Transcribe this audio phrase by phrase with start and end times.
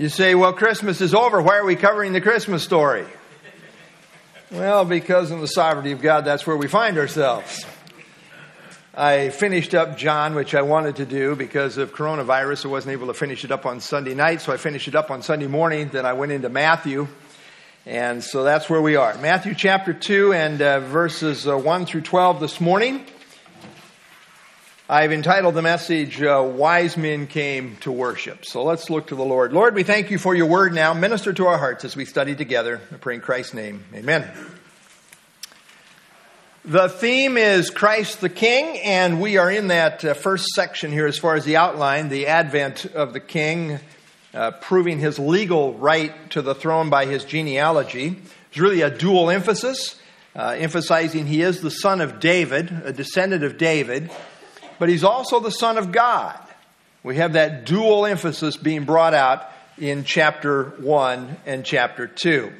[0.00, 1.42] You say, well, Christmas is over.
[1.42, 3.04] Why are we covering the Christmas story?
[4.50, 7.66] Well, because in the sovereignty of God, that's where we find ourselves.
[8.94, 12.64] I finished up John, which I wanted to do because of coronavirus.
[12.64, 15.10] I wasn't able to finish it up on Sunday night, so I finished it up
[15.10, 15.90] on Sunday morning.
[15.92, 17.06] Then I went into Matthew,
[17.84, 19.18] and so that's where we are.
[19.18, 23.04] Matthew chapter 2 and uh, verses uh, 1 through 12 this morning.
[24.92, 28.44] I've entitled the message, uh, Wise Men Came to Worship.
[28.44, 29.52] So let's look to the Lord.
[29.52, 30.94] Lord, we thank you for your word now.
[30.94, 32.80] Minister to our hearts as we study together.
[32.92, 33.84] I pray in Christ's name.
[33.94, 34.28] Amen.
[36.64, 41.06] The theme is Christ the King, and we are in that uh, first section here
[41.06, 43.78] as far as the outline, the advent of the King,
[44.34, 48.20] uh, proving his legal right to the throne by his genealogy.
[48.48, 50.00] It's really a dual emphasis,
[50.34, 54.10] uh, emphasizing he is the son of David, a descendant of David
[54.80, 56.40] but he's also the Son of God.
[57.02, 59.46] We have that dual emphasis being brought out
[59.78, 62.50] in chapter 1 and chapter 2.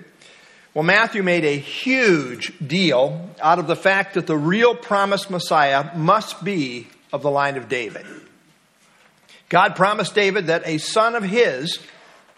[0.75, 5.97] Well, Matthew made a huge deal out of the fact that the real promised Messiah
[5.97, 8.05] must be of the line of David.
[9.49, 11.79] God promised David that a son of his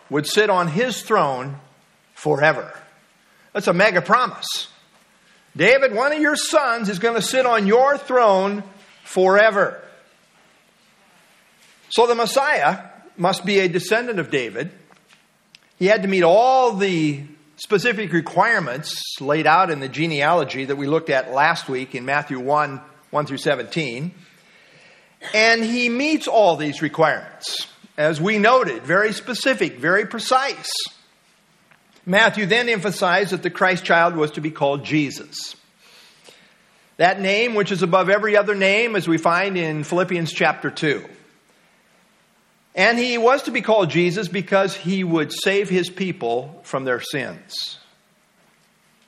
[0.09, 1.57] would sit on his throne
[2.15, 2.73] forever.
[3.53, 4.69] That's a mega promise.
[5.57, 8.63] David, one of your sons is going to sit on your throne
[9.03, 9.81] forever.
[11.91, 12.85] So the Messiah
[13.17, 14.71] must be a descendant of David.
[15.79, 17.23] He had to meet all the
[17.57, 22.41] specific requirements laid out in the genealogy that we looked at last week in Matthew
[22.41, 24.13] 1 1 through 17.
[25.35, 27.69] And he meets all these requirements.
[27.97, 30.73] As we noted, very specific, very precise.
[32.07, 35.55] Matthew then emphasized that the Christ child was to be called Jesus.
[36.99, 41.05] That name, which is above every other name, as we find in Philippians chapter 2.
[42.75, 47.01] And he was to be called Jesus because he would save his people from their
[47.01, 47.79] sins.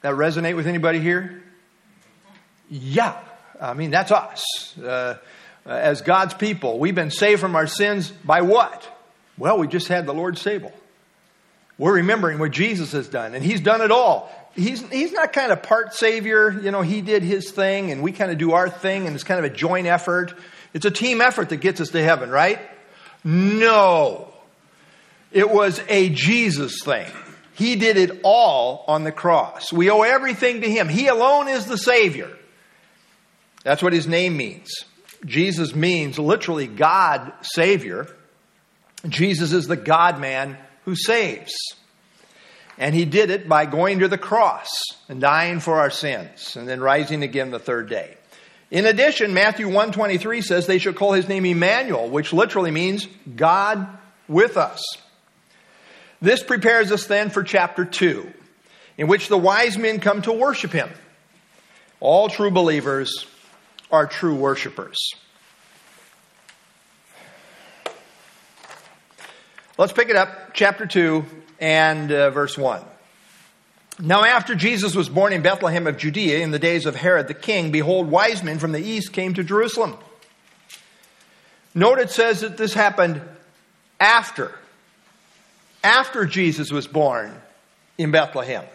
[0.03, 1.43] That resonate with anybody here?
[2.69, 3.19] Yeah.
[3.61, 4.45] I mean, that's us.
[4.79, 5.17] Uh,
[5.65, 8.87] as God's people, we've been saved from our sins by what?
[9.39, 10.73] Well, we just had the Lord's table.
[11.79, 15.53] We're remembering what Jesus has done, and He's done it all he's, he's not kind
[15.53, 16.51] of part savior.
[16.51, 19.25] You know, he did his thing and we kind of do our thing and it's
[19.25, 20.35] kind of a joint effort.
[20.73, 22.61] It's a team effort that gets us to heaven, right?
[23.23, 24.33] No.
[25.33, 27.11] It was a Jesus thing.
[27.55, 29.73] He did it all on the cross.
[29.73, 30.89] We owe everything to him.
[30.89, 32.31] He alone is the Savior.
[33.63, 34.71] That's what his name means.
[35.25, 38.15] Jesus means literally God Savior.
[39.09, 41.53] Jesus is the God man who saves.
[42.79, 44.69] And he did it by going to the cross
[45.09, 48.17] and dying for our sins and then rising again the third day.
[48.71, 53.87] In addition, Matthew 123 says they shall call his name Emmanuel, which literally means God
[54.27, 54.83] with us.
[56.21, 58.33] This prepares us then for chapter 2,
[58.99, 60.91] in which the wise men come to worship him.
[62.01, 63.27] All true believers
[63.91, 64.99] are true worshipers.
[69.77, 71.25] Let's pick it up, chapter 2,
[71.59, 72.81] and uh, verse 1.
[73.99, 77.35] Now, after Jesus was born in Bethlehem of Judea in the days of Herod the
[77.35, 79.97] king, behold, wise men from the east came to Jerusalem.
[81.75, 83.21] Note it says that this happened
[83.99, 84.57] after,
[85.83, 87.35] after Jesus was born
[87.99, 88.67] in Bethlehem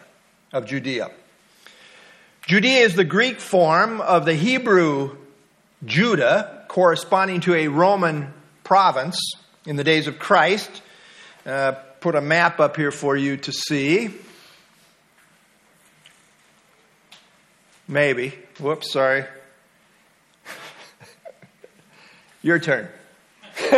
[0.52, 1.10] of Judea.
[2.42, 5.16] Judea is the Greek form of the Hebrew
[5.82, 8.34] Judah, corresponding to a Roman
[8.64, 9.18] province
[9.64, 10.82] in the days of Christ.
[11.46, 14.10] Uh, put a map up here for you to see.
[17.88, 18.34] Maybe.
[18.58, 19.24] Whoops, sorry.
[22.42, 22.88] Your turn.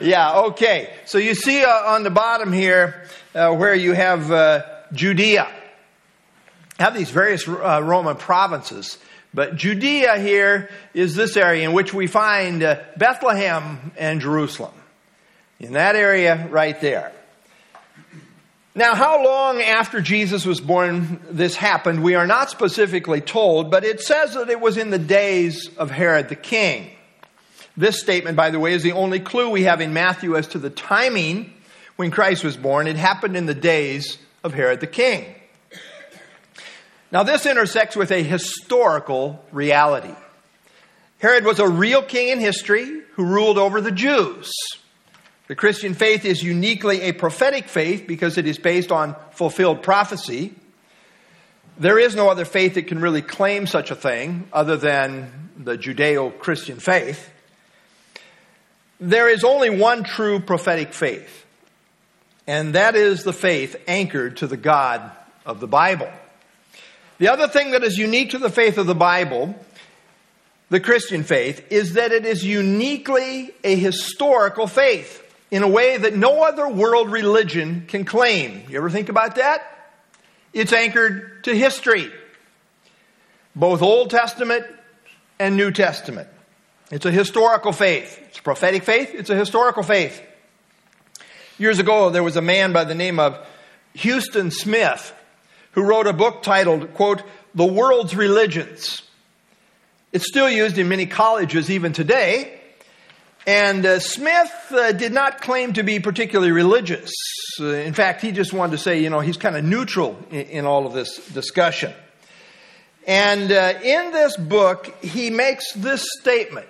[0.00, 0.92] yeah, okay.
[1.06, 5.48] So you see uh, on the bottom here uh, where you have uh, Judea.
[6.78, 8.98] Have these various uh, Roman provinces.
[9.32, 14.72] But Judea here is this area in which we find uh, Bethlehem and Jerusalem
[15.58, 17.12] in that area right there.
[18.74, 23.84] Now, how long after Jesus was born this happened, we are not specifically told, but
[23.84, 26.90] it says that it was in the days of Herod the king.
[27.74, 30.58] This statement, by the way, is the only clue we have in Matthew as to
[30.58, 31.54] the timing
[31.96, 32.86] when Christ was born.
[32.86, 35.24] It happened in the days of Herod the king.
[37.10, 40.14] Now, this intersects with a historical reality.
[41.18, 44.52] Herod was a real king in history who ruled over the Jews.
[45.48, 50.52] The Christian faith is uniquely a prophetic faith because it is based on fulfilled prophecy.
[51.78, 55.78] There is no other faith that can really claim such a thing other than the
[55.78, 57.30] Judeo Christian faith.
[58.98, 61.44] There is only one true prophetic faith,
[62.46, 65.12] and that is the faith anchored to the God
[65.44, 66.10] of the Bible.
[67.18, 69.54] The other thing that is unique to the faith of the Bible,
[70.70, 76.14] the Christian faith, is that it is uniquely a historical faith in a way that
[76.14, 78.64] no other world religion can claim.
[78.68, 79.62] You ever think about that?
[80.52, 82.10] It's anchored to history,
[83.54, 84.64] both Old Testament
[85.38, 86.28] and New Testament.
[86.90, 88.18] It's a historical faith.
[88.28, 90.22] It's a prophetic faith, it's a historical faith.
[91.58, 93.38] Years ago, there was a man by the name of
[93.96, 95.14] Huston Smith
[95.72, 97.22] who wrote a book titled, quote,
[97.54, 99.02] The World's Religions.
[100.12, 102.55] It's still used in many colleges even today.
[103.46, 107.12] And uh, Smith uh, did not claim to be particularly religious.
[107.60, 110.46] Uh, in fact, he just wanted to say, you know, he's kind of neutral in,
[110.46, 111.92] in, all of this discussion.
[113.06, 116.66] And uh, in this book, he makes this statement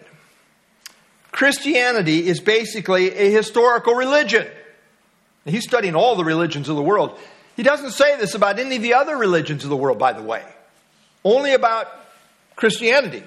[1.32, 4.46] Christianity is basically a historical religion.
[5.46, 7.19] He's studying all the religions of the world.
[7.56, 10.23] He doesn't say this about any of the other religions of the world, by the
[10.23, 10.44] way,
[11.25, 11.88] only about
[12.55, 13.23] Christianity.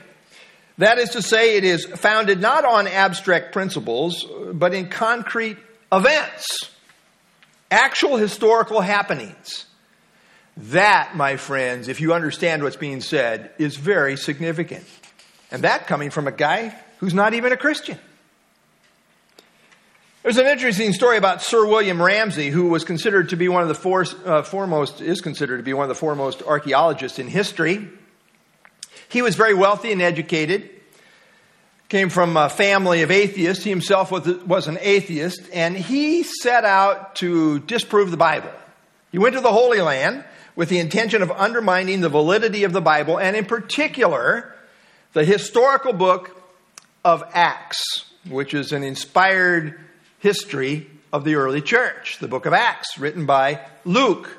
[0.80, 5.58] That is to say, it is founded not on abstract principles, but in concrete
[5.92, 6.72] events,
[7.70, 9.66] actual historical happenings.
[10.56, 14.86] That, my friends, if you understand what's being said, is very significant.
[15.52, 18.00] And that coming from a guy who's not even a Christian.
[20.24, 23.68] There's an interesting story about Sir William Ramsay, who was considered to be one of
[23.68, 27.90] the uh, foremost, is considered to be one of the foremost archaeologists in history.
[29.10, 30.70] He was very wealthy and educated,
[31.90, 33.64] came from a family of atheists.
[33.64, 38.52] He himself was, an atheist, and he set out to disprove the Bible.
[39.12, 40.24] He went to the Holy Land
[40.56, 44.54] with the intention of undermining the validity of the Bible, and in particular,
[45.14, 46.40] the historical book
[47.04, 49.80] of Acts, which is an inspired
[50.20, 54.38] history of the early church, the book of Acts, written by Luke.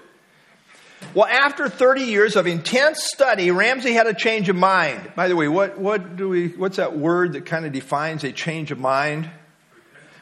[1.14, 5.12] Well, after 30 years of intense study, Ramsay had a change of mind.
[5.16, 8.32] By the way, what, what do we, what's that word that kind of defines a
[8.32, 9.28] change of mind?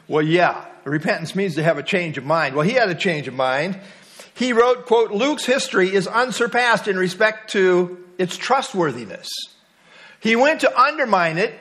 [0.07, 2.55] Well, yeah, repentance means to have a change of mind.
[2.55, 3.79] Well, he had a change of mind.
[4.35, 9.29] He wrote, quote, Luke's history is unsurpassed in respect to its trustworthiness.
[10.21, 11.53] He went to undermine it,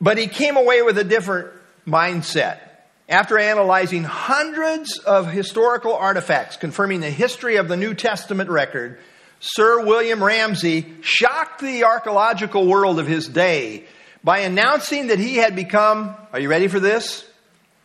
[0.00, 1.50] but he came away with a different
[1.86, 2.60] mindset.
[3.08, 8.98] After analyzing hundreds of historical artifacts confirming the history of the New Testament record,
[9.40, 13.84] Sir William Ramsay shocked the archaeological world of his day
[14.22, 17.28] by announcing that he had become, are you ready for this?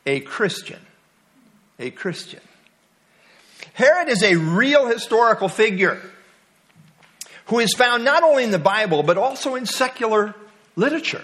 [0.06, 0.80] A Christian.
[1.80, 2.40] A Christian.
[3.74, 6.02] Herod is a real historical figure
[7.48, 10.34] who is found not only in the Bible, but also in secular
[10.78, 11.24] literature.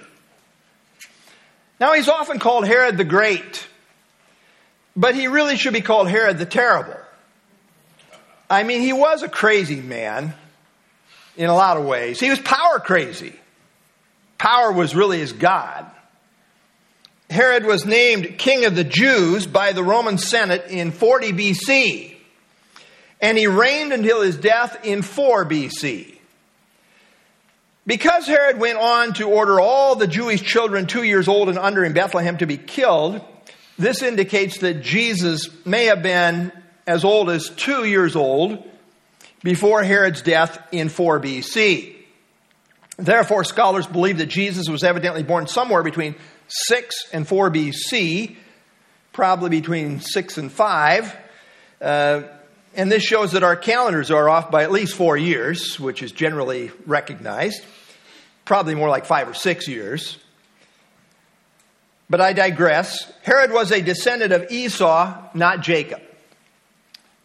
[1.79, 3.67] Now, he's often called Herod the Great,
[4.95, 6.97] but he really should be called Herod the Terrible.
[8.49, 10.33] I mean, he was a crazy man
[11.35, 12.19] in a lot of ways.
[12.19, 13.33] He was power crazy.
[14.37, 15.85] Power was really his God.
[17.29, 22.15] Herod was named king of the Jews by the Roman Senate in 40 BC,
[23.19, 26.15] and he reigned until his death in 4 BC.
[27.87, 31.83] Because Herod went on to order all the Jewish children two years old and under
[31.83, 33.21] in Bethlehem to be killed,
[33.77, 36.51] this indicates that Jesus may have been
[36.87, 38.63] as old as two years old
[39.43, 41.95] before Herod's death in 4 BC.
[42.97, 46.15] Therefore, scholars believe that Jesus was evidently born somewhere between
[46.47, 48.35] 6 and 4 BC,
[49.11, 51.17] probably between 6 and 5.
[51.81, 52.21] Uh,
[52.75, 56.11] and this shows that our calendars are off by at least four years, which is
[56.11, 57.63] generally recognized
[58.45, 60.17] probably more like five or six years.
[62.09, 63.11] But I digress.
[63.23, 66.01] Herod was a descendant of Esau, not Jacob.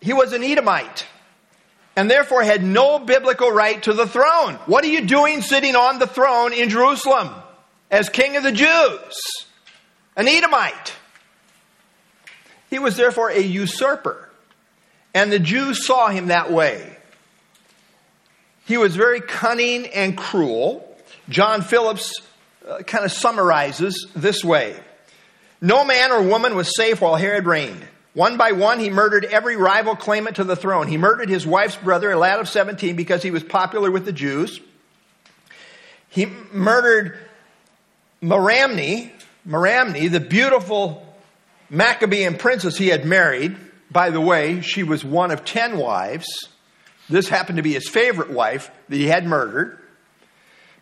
[0.00, 1.06] He was an Edomite
[1.96, 4.54] and therefore had no biblical right to the throne.
[4.66, 7.30] What are you doing sitting on the throne in Jerusalem
[7.90, 9.20] as king of the Jews?
[10.16, 10.94] An Edomite.
[12.70, 14.30] He was therefore a usurper,
[15.12, 16.96] and the Jews saw him that way.
[18.66, 20.86] He was very cunning and cruel.
[21.28, 22.22] John Phillips
[22.68, 24.78] Uh, kind of summarizes this way
[25.62, 27.86] No man or woman was safe while Herod reigned.
[28.12, 30.88] One by one, he murdered every rival claimant to the throne.
[30.88, 34.12] He murdered his wife's brother, a lad of 17, because he was popular with the
[34.12, 34.60] Jews.
[36.08, 37.16] He murdered
[38.20, 39.12] Mariamne,
[39.44, 41.06] Mariamne, the beautiful
[41.70, 43.56] Maccabean princess he had married.
[43.92, 46.26] By the way, she was one of ten wives.
[47.08, 49.78] This happened to be his favorite wife that he had murdered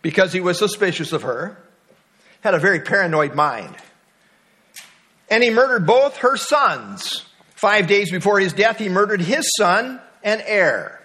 [0.01, 1.57] because he was suspicious of her.
[2.41, 3.75] Had a very paranoid mind.
[5.29, 7.25] And he murdered both her sons.
[7.55, 11.01] Five days before his death, he murdered his son and heir.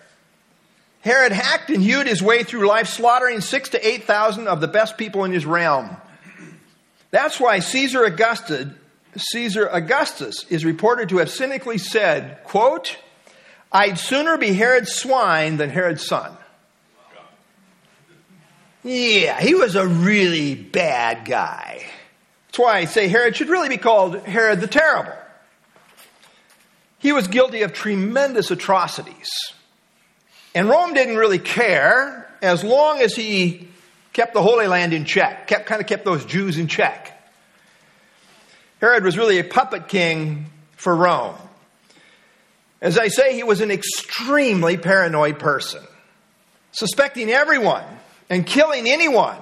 [1.01, 4.69] Herod hacked and hewed his way through life, slaughtering six to eight thousand of the
[4.69, 5.97] best people in his realm.
[7.11, 8.73] That's why Caesar Augustus,
[9.17, 12.97] Caesar Augustus is reported to have cynically said, quote,
[13.71, 16.37] I'd sooner be Herod's swine than Herod's son.
[18.85, 21.87] Yeah, he was a really bad guy.
[22.47, 25.17] That's why I say Herod should really be called Herod the Terrible.
[26.99, 29.31] He was guilty of tremendous atrocities.
[30.55, 33.69] And Rome didn't really care as long as he
[34.13, 37.11] kept the Holy Land in check, kept, kind of kept those Jews in check.
[38.81, 41.37] Herod was really a puppet king for Rome.
[42.83, 45.83] As I say, he was an extremely paranoid person,
[46.73, 47.85] suspecting everyone
[48.35, 49.39] and killing anyone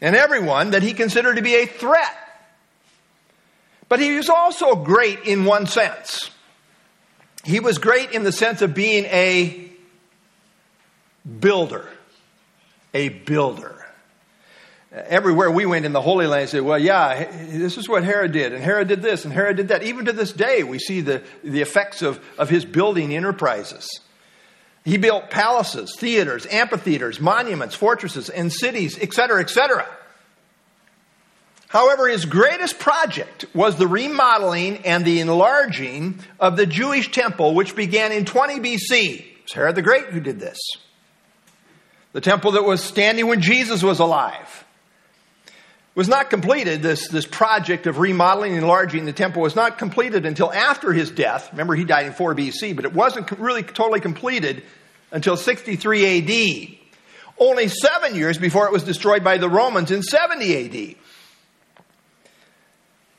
[0.00, 2.16] and everyone that he considered to be a threat.
[3.88, 6.28] But he was also great in one sense.
[7.44, 9.70] He was great in the sense of being a
[11.38, 11.88] builder.
[12.92, 13.86] A builder.
[14.90, 18.52] Everywhere we went in the Holy Land, said, well, yeah, this is what Herod did,
[18.52, 19.84] and Herod did this, and Herod did that.
[19.84, 23.88] Even to this day, we see the, the effects of, of his building enterprises.
[24.88, 29.86] He built palaces, theaters, amphitheaters, monuments, fortresses, and cities, etc., etc.
[31.68, 37.76] However, his greatest project was the remodeling and the enlarging of the Jewish temple, which
[37.76, 38.80] began in 20 BC.
[38.90, 40.58] It was Herod the Great who did this.
[42.12, 44.57] The temple that was standing when Jesus was alive
[45.98, 46.80] was not completed.
[46.80, 51.10] This, this project of remodeling and enlarging the temple was not completed until after his
[51.10, 51.48] death.
[51.50, 54.62] Remember, he died in 4 BC, but it wasn't really totally completed
[55.10, 56.78] until 63 AD.
[57.36, 60.94] Only seven years before it was destroyed by the Romans in 70 AD.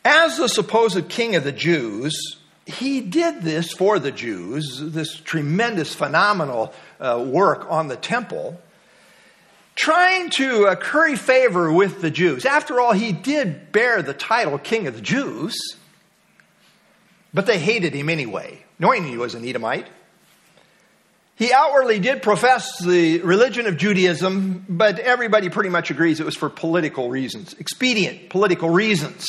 [0.05, 2.17] As the supposed king of the Jews,
[2.65, 8.57] he did this for the Jews, this tremendous, phenomenal uh, work on the temple,
[9.79, 12.45] trying to uh, curry favor with the Jews.
[12.45, 15.55] After all, he did bear the title king of the Jews,
[17.33, 19.87] but they hated him anyway, knowing he was an Edomite.
[21.37, 26.35] He outwardly did profess the religion of Judaism, but everybody pretty much agrees it was
[26.35, 29.25] for political reasons, expedient political reasons.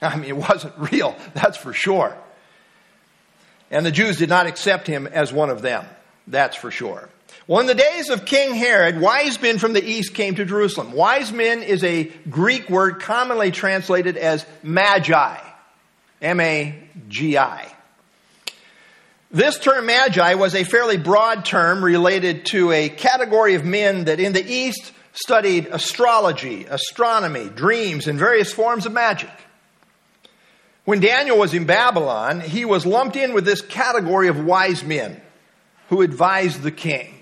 [0.00, 2.16] I mean, it wasn't real, that's for sure.
[3.72, 5.84] And the Jews did not accept him as one of them,
[6.28, 7.08] that's for sure.
[7.48, 10.90] Well, in the days of King Herod, wise men from the east came to Jerusalem.
[10.90, 15.38] Wise men is a Greek word commonly translated as magi.
[16.20, 16.74] M A
[17.08, 17.72] G I.
[19.30, 24.18] This term magi was a fairly broad term related to a category of men that
[24.18, 29.30] in the East studied astrology, astronomy, dreams, and various forms of magic.
[30.84, 35.20] When Daniel was in Babylon, he was lumped in with this category of wise men
[35.90, 37.12] who advised the king.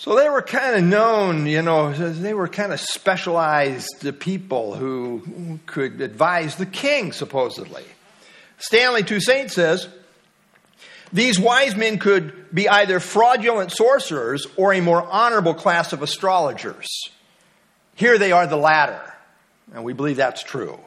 [0.00, 5.58] So they were kind of known, you know, they were kind of specialized people who
[5.66, 7.82] could advise the king, supposedly.
[8.58, 9.88] Stanley Toussaint says,
[11.12, 16.86] these wise men could be either fraudulent sorcerers or a more honorable class of astrologers.
[17.96, 19.02] Here they are the latter,
[19.74, 20.78] and we believe that's true.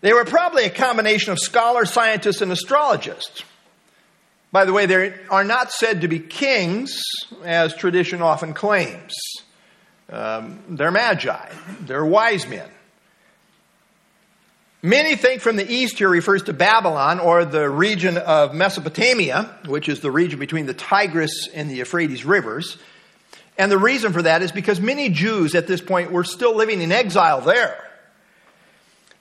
[0.00, 3.44] They were probably a combination of scholars, scientists, and astrologists.
[4.54, 7.02] By the way, they are not said to be kings,
[7.42, 9.12] as tradition often claims.
[10.08, 12.68] Um, they're magi, they're wise men.
[14.80, 19.88] Many think from the east here refers to Babylon or the region of Mesopotamia, which
[19.88, 22.78] is the region between the Tigris and the Euphrates rivers.
[23.58, 26.80] And the reason for that is because many Jews at this point were still living
[26.80, 27.84] in exile there.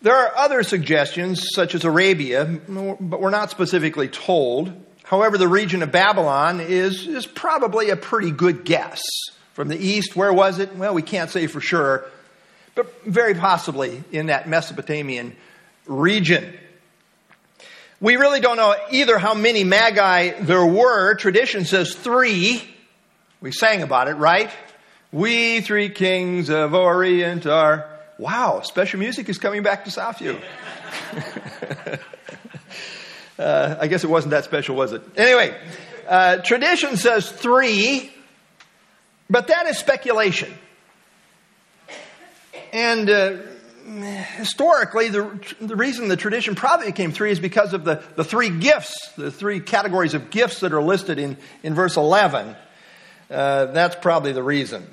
[0.04, 4.72] There are other suggestions, such as Arabia, but we're not specifically told.
[5.04, 9.02] However, the region of Babylon is, is probably a pretty good guess.
[9.54, 10.76] From the east, where was it?
[10.76, 12.06] Well, we can't say for sure,
[12.74, 15.36] but very possibly in that Mesopotamian
[15.86, 16.58] region.
[18.02, 21.14] We really don't know either how many magi there were.
[21.16, 22.64] Tradition says three.
[23.42, 24.50] We sang about it, right?
[25.12, 27.90] We three kings of Orient are.
[28.18, 30.42] Wow, special music is coming back to Southview.
[33.40, 35.02] uh, I guess it wasn't that special, was it?
[35.18, 35.56] Anyway,
[36.08, 38.12] uh, tradition says three,
[39.30, 40.54] but that is speculation.
[42.72, 43.38] And uh,
[44.36, 48.50] historically, the, the reason the tradition probably became three is because of the, the three
[48.50, 52.56] gifts, the three categories of gifts that are listed in, in verse 11.
[53.30, 54.88] Uh, that's probably the reason.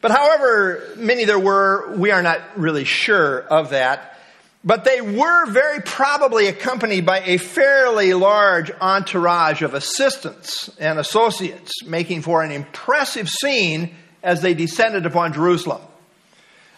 [0.00, 4.15] But however many there were, we are not really sure of that.
[4.66, 11.84] But they were very probably accompanied by a fairly large entourage of assistants and associates,
[11.84, 13.94] making for an impressive scene
[14.24, 15.80] as they descended upon Jerusalem.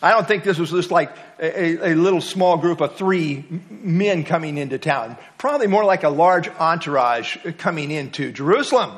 [0.03, 4.23] I don't think this was just like a, a, little small group of three men
[4.23, 5.17] coming into town.
[5.39, 8.93] Probably more like a large entourage coming into Jerusalem,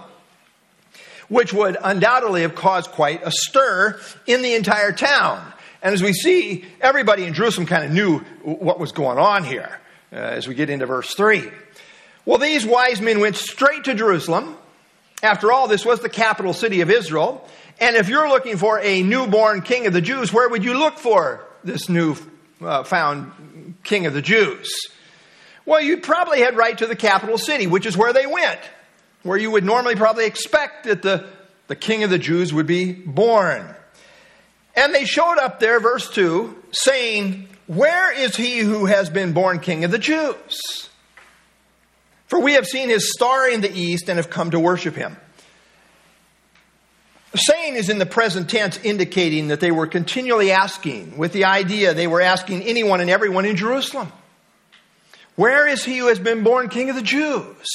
[1.28, 5.52] which would undoubtedly have caused quite a stir in the entire town.
[5.82, 9.80] And as we see, everybody in Jerusalem kind of knew what was going on here
[10.12, 11.50] uh, as we get into verse 3.
[12.26, 14.56] Well, these wise men went straight to Jerusalem.
[15.22, 17.46] After all, this was the capital city of Israel.
[17.78, 20.98] And if you're looking for a newborn king of the Jews, where would you look
[20.98, 22.16] for this new
[22.60, 24.70] uh, found king of the Jews?
[25.64, 28.60] Well, you'd probably head right to the capital city, which is where they went,
[29.22, 31.26] where you would normally probably expect that the,
[31.68, 33.74] the king of the Jews would be born.
[34.80, 39.58] And they showed up there, verse 2, saying, Where is he who has been born
[39.58, 40.88] king of the Jews?
[42.28, 45.18] For we have seen his star in the east and have come to worship him.
[47.34, 51.92] Saying is in the present tense, indicating that they were continually asking, with the idea
[51.92, 54.10] they were asking anyone and everyone in Jerusalem,
[55.36, 57.70] Where is he who has been born king of the Jews?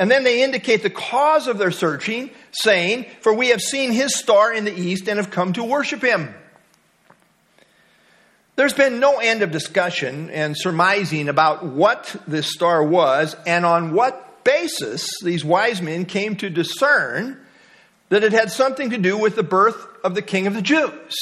[0.00, 4.16] And then they indicate the cause of their searching, saying, For we have seen his
[4.16, 6.34] star in the east and have come to worship him.
[8.56, 13.92] There's been no end of discussion and surmising about what this star was and on
[13.92, 17.38] what basis these wise men came to discern
[18.08, 21.14] that it had something to do with the birth of the king of the Jews.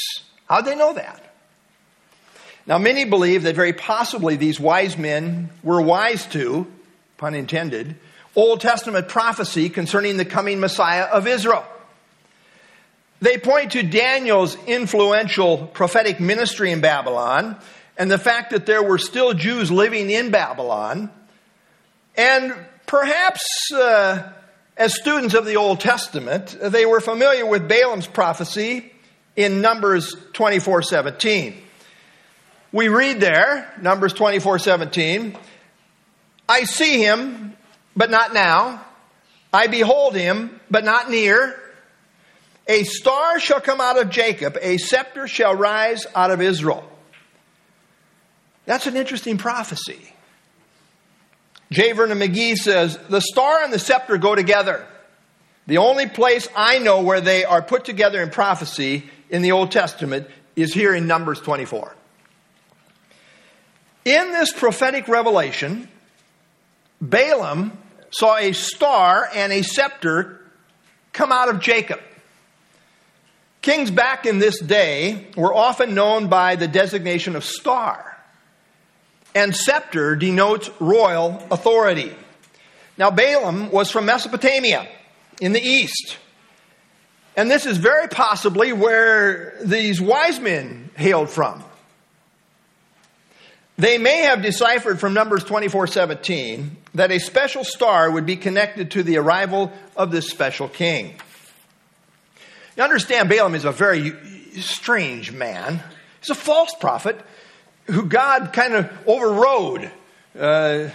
[0.47, 1.21] How'd they know that?
[2.65, 6.65] Now, many believe that very possibly these wise men were wise to,
[7.17, 7.97] pun intended,
[8.35, 11.65] Old Testament prophecy concerning the coming Messiah of Israel.
[13.21, 17.57] They point to Daniel's influential prophetic ministry in Babylon
[17.97, 21.09] and the fact that there were still Jews living in Babylon.
[22.15, 23.41] And perhaps
[23.73, 24.31] uh,
[24.77, 28.89] as students of the Old Testament, they were familiar with Balaam's prophecy
[29.35, 31.61] in Numbers 24 17.
[32.71, 35.37] We read there, Numbers 24 17,
[36.47, 37.55] I see him
[37.95, 38.85] but not now.
[39.51, 41.59] I behold him, but not near.
[42.67, 46.87] A star shall come out of Jacob, a scepter shall rise out of Israel.
[48.65, 50.13] That's an interesting prophecy.
[51.71, 51.91] J.
[51.93, 54.85] Vernon McGee says the star and the scepter go together.
[55.65, 59.71] The only place I know where they are put together in prophecy in the Old
[59.71, 61.95] Testament is here in Numbers 24.
[64.05, 65.87] In this prophetic revelation,
[67.01, 67.77] Balaam
[68.11, 70.41] saw a star and a scepter
[71.13, 71.99] come out of Jacob.
[73.61, 78.17] Kings back in this day were often known by the designation of star,
[79.35, 82.15] and scepter denotes royal authority.
[82.97, 84.87] Now, Balaam was from Mesopotamia
[85.41, 86.17] in the east.
[87.35, 91.63] And this is very possibly where these wise men hailed from.
[93.79, 98.91] They may have deciphered from Numbers 24 17 that a special star would be connected
[98.91, 101.15] to the arrival of this special king.
[102.75, 104.11] You understand, Balaam is a very
[104.59, 105.81] strange man.
[106.19, 107.21] He's a false prophet
[107.85, 109.89] who God kind of overrode.
[110.37, 110.89] Uh,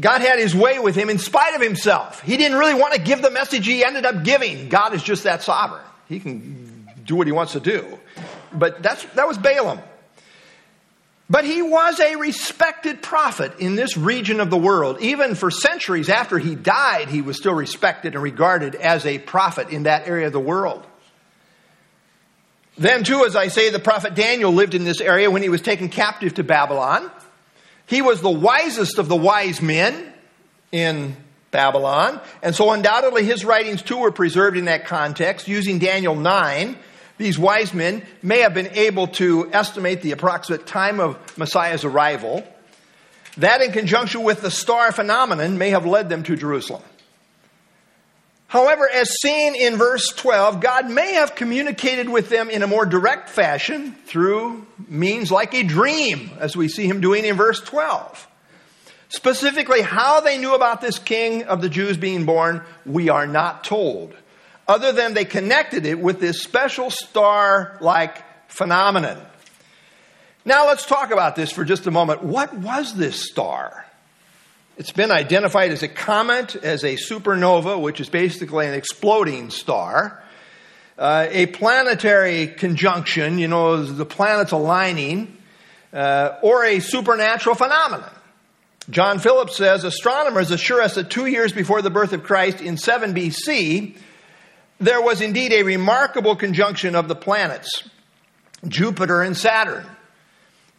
[0.00, 2.22] God had his way with him in spite of himself.
[2.22, 4.70] He didn't really want to give the message he ended up giving.
[4.70, 5.84] God is just that sovereign.
[6.08, 7.98] He can do what he wants to do.
[8.54, 9.80] But that's, that was Balaam.
[11.30, 15.00] But he was a respected prophet in this region of the world.
[15.00, 19.70] Even for centuries after he died, he was still respected and regarded as a prophet
[19.70, 20.86] in that area of the world.
[22.76, 25.60] Then, too, as I say, the prophet Daniel lived in this area when he was
[25.60, 27.10] taken captive to Babylon.
[27.86, 30.12] He was the wisest of the wise men
[30.70, 31.16] in
[31.50, 36.78] Babylon, and so undoubtedly his writings too were preserved in that context, using Daniel 9
[37.22, 42.46] these wise men may have been able to estimate the approximate time of Messiah's arrival.
[43.38, 46.82] That, in conjunction with the star phenomenon, may have led them to Jerusalem.
[48.48, 52.84] However, as seen in verse 12, God may have communicated with them in a more
[52.84, 58.28] direct fashion through means like a dream, as we see him doing in verse 12.
[59.08, 63.64] Specifically, how they knew about this king of the Jews being born, we are not
[63.64, 64.14] told
[64.72, 69.20] other than they connected it with this special star like phenomenon.
[70.46, 72.22] Now let's talk about this for just a moment.
[72.22, 73.84] What was this star?
[74.78, 80.22] It's been identified as a comet, as a supernova, which is basically an exploding star.
[80.98, 85.36] uh, a planetary conjunction, you know, the planets aligning,
[85.92, 88.10] uh, or a supernatural phenomenon.
[88.90, 92.76] John Phillips says astronomers assure us that two years before the birth of Christ in
[92.76, 93.96] 7 BC,
[94.82, 97.88] there was indeed a remarkable conjunction of the planets,
[98.66, 99.86] Jupiter and Saturn.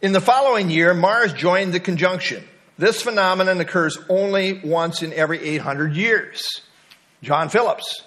[0.02, 2.46] In the following year, Mars joined the conjunction.
[2.76, 6.60] This phenomenon occurs only once in every 800 years.
[7.22, 8.02] John Phillips.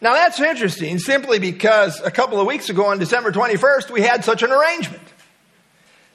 [0.00, 4.24] Now that's interesting simply because a couple of weeks ago on December 21st, we had
[4.24, 5.02] such an arrangement.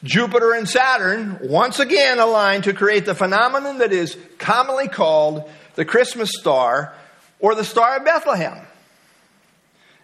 [0.04, 5.84] Jupiter and Saturn once again aligned to create the phenomenon that is commonly called the
[5.84, 6.94] Christmas star
[7.40, 8.66] or the Star of Bethlehem.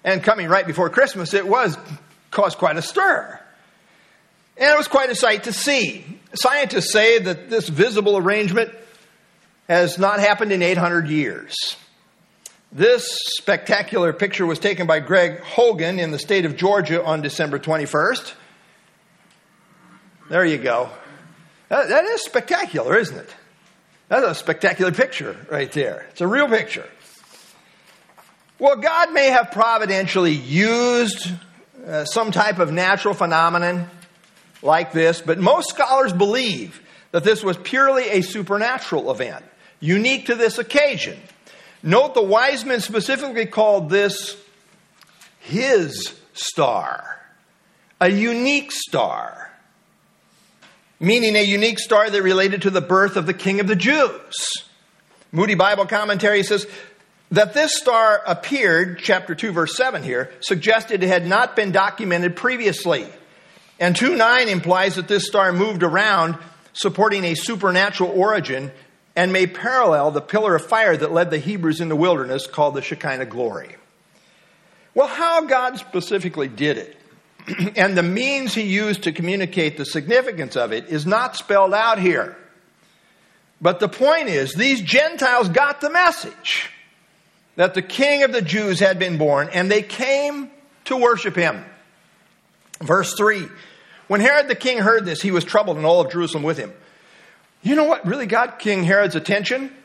[0.04, 1.78] And coming right before Christmas, it was
[2.32, 3.40] caused quite a stir.
[4.58, 6.04] And it was quite a sight to see.
[6.34, 8.72] Scientists say that this visible arrangement
[9.68, 11.76] has not happened in 800 years.
[12.72, 17.60] This spectacular picture was taken by Greg Hogan in the state of Georgia on December
[17.60, 18.34] 21st.
[20.30, 20.90] There you go.
[21.70, 23.36] that, is spectacular, isn't it?
[24.10, 26.08] That's a spectacular picture right there.
[26.12, 26.88] It's a real picture.
[28.60, 31.32] Well, God may have providentially used
[31.86, 33.90] uh, some type of natural phenomenon
[34.62, 39.46] like this, but most scholars believe that this was purely a supernatural event,
[39.80, 41.20] unique to this occasion.
[41.84, 44.36] Note the wise men specifically called this
[45.40, 47.22] his star,
[48.02, 49.48] a unique star
[51.00, 54.68] meaning a unique star that related to the birth of the King of the Jews.
[55.32, 56.66] Moody Bible Commentary says
[57.32, 62.36] that this star appeared, chapter 2, verse 7 here, suggested it had not been documented
[62.36, 63.08] previously.
[63.80, 66.38] And 2 9 implies that this star moved around,
[66.74, 68.72] supporting a supernatural origin,
[69.16, 72.76] and may parallel the pillar of fire that led the Hebrews in the wilderness, called
[72.76, 73.76] the Shekinah glory.
[74.94, 76.98] Well, how God specifically did it
[77.76, 82.00] and the means he used to communicate the significance of it is not spelled out
[82.00, 82.38] here.
[83.62, 86.70] But the point is, these Gentiles got the message
[87.58, 90.50] that the king of the Jews had been born, and they came
[90.86, 91.66] to worship him.
[92.80, 93.48] Verse 3
[94.08, 96.72] When Herod the king heard this, he was troubled, and all of Jerusalem with him.
[97.64, 99.76] You know what really got King Herod's attention?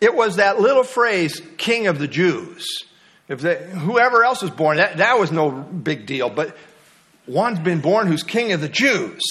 [0.00, 2.66] It was that little phrase, king of the Jews.
[3.28, 6.28] If they, whoever else was born, that, that was no big deal.
[6.28, 6.56] But
[7.26, 9.22] one's been born who's king of the Jews.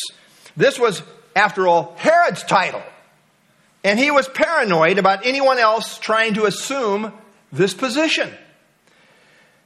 [0.58, 1.04] This was,
[1.36, 2.82] after all, Herod's title.
[3.84, 7.13] And he was paranoid about anyone else trying to assume
[7.52, 8.32] this position.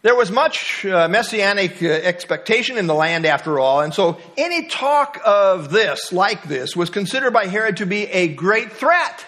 [0.02, 4.67] There was much uh, messianic uh, expectation in the land, after all, and so any
[4.67, 9.26] talk of this, like this, was considered by Herod to be a great threat.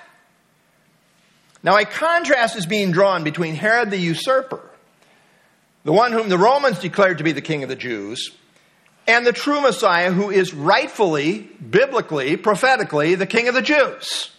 [1.63, 4.61] Now, a contrast is being drawn between Herod the usurper,
[5.83, 8.31] the one whom the Romans declared to be the king of the Jews,
[9.07, 14.31] and the true Messiah who is rightfully, biblically, prophetically the King of the Jews.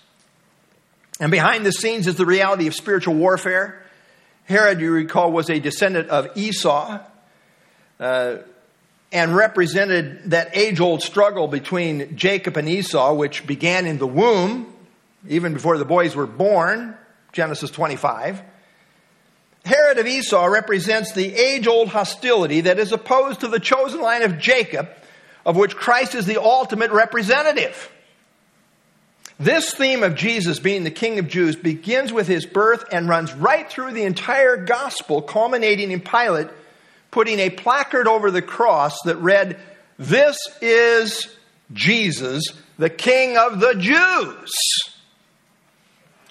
[1.18, 3.82] And behind the scenes is the reality of spiritual warfare.
[4.48, 7.00] Herod, you recall, was a descendant of Esau
[8.00, 8.36] uh,
[9.12, 14.72] and represented that age old struggle between Jacob and Esau, which began in the womb,
[15.28, 16.96] even before the boys were born,
[17.32, 18.40] Genesis 25.
[19.66, 24.22] Herod of Esau represents the age old hostility that is opposed to the chosen line
[24.22, 24.88] of Jacob,
[25.44, 27.92] of which Christ is the ultimate representative.
[29.38, 33.32] This theme of Jesus being the King of Jews begins with his birth and runs
[33.32, 36.48] right through the entire gospel, culminating in Pilate
[37.10, 39.58] putting a placard over the cross that read,
[39.98, 41.28] This is
[41.72, 42.44] Jesus,
[42.78, 44.50] the King of the Jews.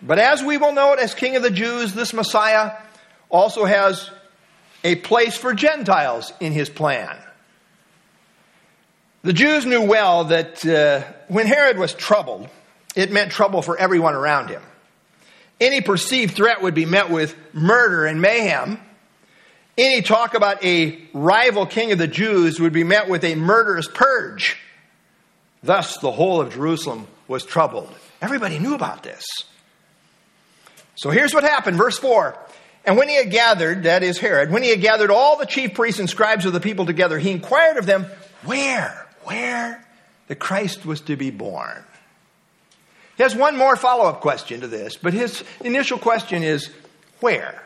[0.01, 2.73] But as we will note, as King of the Jews, this Messiah
[3.29, 4.11] also has
[4.83, 7.17] a place for Gentiles in his plan.
[9.23, 12.47] The Jews knew well that uh, when Herod was troubled,
[12.97, 14.63] it meant trouble for everyone around him.
[15.61, 18.79] Any perceived threat would be met with murder and mayhem.
[19.77, 23.87] Any talk about a rival king of the Jews would be met with a murderous
[23.87, 24.57] purge.
[25.61, 27.93] Thus, the whole of Jerusalem was troubled.
[28.19, 29.23] Everybody knew about this.
[30.95, 32.35] So here's what happened, verse 4.
[32.83, 35.75] And when he had gathered, that is Herod, when he had gathered all the chief
[35.75, 38.07] priests and scribes of the people together, he inquired of them
[38.43, 39.85] where, where
[40.27, 41.83] the Christ was to be born.
[43.17, 46.69] He has one more follow up question to this, but his initial question is
[47.19, 47.63] where?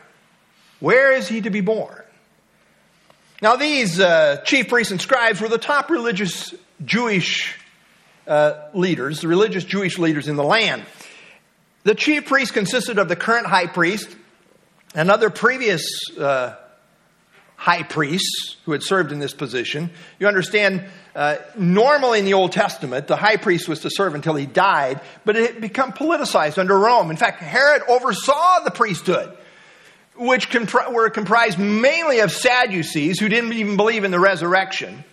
[0.80, 2.02] Where is he to be born?
[3.42, 7.58] Now, these uh, chief priests and scribes were the top religious Jewish
[8.26, 10.84] uh, leaders, the religious Jewish leaders in the land.
[11.84, 14.08] The chief priest consisted of the current high priest,
[14.94, 15.84] and other previous
[16.18, 16.54] uh,
[17.62, 19.88] high priests who had served in this position.
[20.18, 20.82] You understand,
[21.14, 25.00] uh, normally in the Old Testament, the high priest was to serve until he died,
[25.24, 27.08] but it had become politicized under Rome.
[27.08, 29.32] In fact, Herod oversaw the priesthood,
[30.16, 35.04] which compri- were comprised mainly of Sadducees who didn't even believe in the resurrection.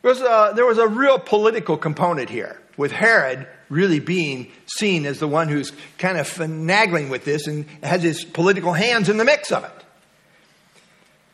[0.00, 5.04] There was, a, there was a real political component here, with Herod really being seen
[5.04, 9.18] as the one who's kind of finagling with this and has his political hands in
[9.18, 9.83] the mix of it.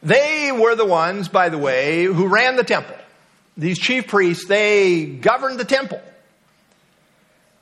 [0.03, 2.97] They were the ones, by the way, who ran the temple.
[3.57, 6.01] These chief priests, they governed the temple.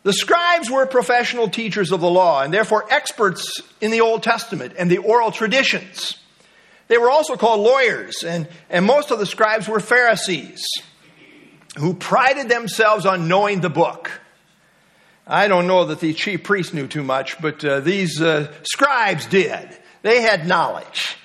[0.04, 4.74] The scribes were professional teachers of the law and therefore experts in the Old Testament
[4.78, 6.16] and the oral traditions.
[6.86, 10.64] They were also called lawyers, and, and most of the scribes were Pharisees
[11.76, 14.10] who prided themselves on knowing the book.
[15.26, 19.26] I don't know that the chief priests knew too much, but uh, these uh, scribes
[19.26, 19.68] did.
[20.02, 21.16] They had knowledge.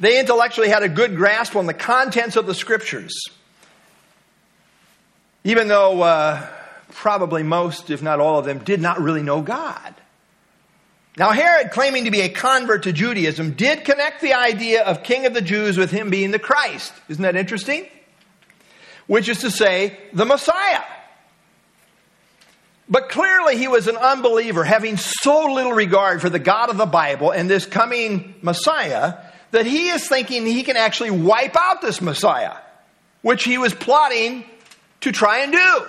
[0.00, 3.14] They intellectually had a good grasp on the contents of the scriptures.
[5.44, 6.46] Even though uh,
[6.90, 9.94] probably most, if not all of them, did not really know God.
[11.16, 15.26] Now, Herod, claiming to be a convert to Judaism, did connect the idea of king
[15.26, 16.92] of the Jews with him being the Christ.
[17.08, 17.86] Isn't that interesting?
[19.06, 20.82] Which is to say, the Messiah.
[22.88, 26.86] But clearly, he was an unbeliever, having so little regard for the God of the
[26.86, 29.14] Bible and this coming Messiah
[29.54, 32.56] that he is thinking he can actually wipe out this Messiah,
[33.22, 34.44] which he was plotting
[35.02, 35.86] to try and do.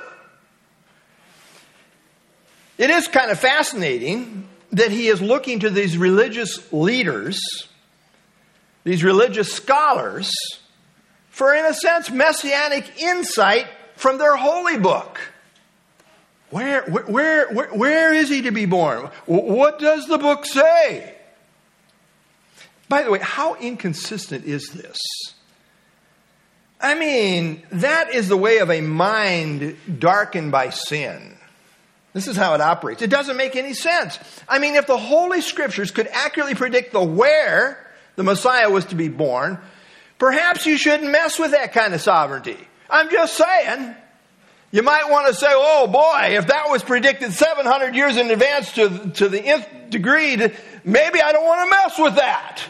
[2.77, 7.41] It is kind of fascinating that he is looking to these religious leaders,
[8.83, 10.31] these religious scholars,
[11.31, 15.19] for, in a sense, messianic insight from their holy book.
[16.51, 19.09] Where, where, where, where is he to be born?
[19.25, 21.14] What does the book say?
[22.87, 24.97] By the way, how inconsistent is this?
[26.79, 31.35] I mean, that is the way of a mind darkened by sin.
[32.13, 33.01] This is how it operates.
[33.01, 34.19] It doesn't make any sense.
[34.47, 38.95] I mean, if the Holy Scriptures could accurately predict the where the Messiah was to
[38.95, 39.59] be born,
[40.17, 42.57] perhaps you shouldn't mess with that kind of sovereignty.
[42.89, 43.95] I'm just saying.
[44.71, 48.73] You might want to say, oh boy, if that was predicted 700 years in advance
[48.73, 50.35] to, to the nth degree,
[50.83, 52.61] maybe I don't want to mess with that.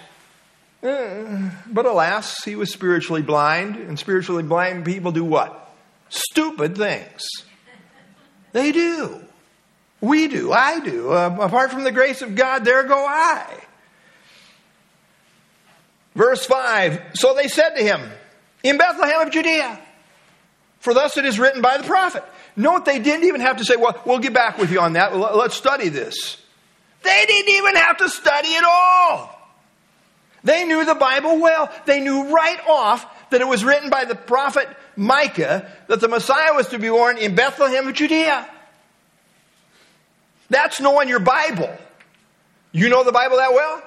[0.85, 5.73] But alas, he was spiritually blind, and spiritually blind people do what?
[6.09, 7.23] Stupid things.
[8.51, 9.21] They do.
[9.99, 10.51] We do.
[10.51, 11.11] I do.
[11.11, 13.63] Uh, apart from the grace of God, there go I.
[16.13, 18.01] Verse 5 So they said to him,
[18.63, 19.79] In Bethlehem of Judea,
[20.79, 22.23] for thus it is written by the prophet.
[22.55, 25.15] Note they didn't even have to say, Well, we'll get back with you on that.
[25.17, 26.37] Let's study this.
[27.01, 29.44] They didn't even have to study at all.
[30.45, 31.71] They knew the Bible well.
[31.85, 36.53] They knew right off that it was written by the prophet Micah that the Messiah
[36.53, 38.47] was to be born in Bethlehem of Judea.
[40.49, 41.75] That's knowing your Bible.
[42.71, 43.81] You know the Bible that well?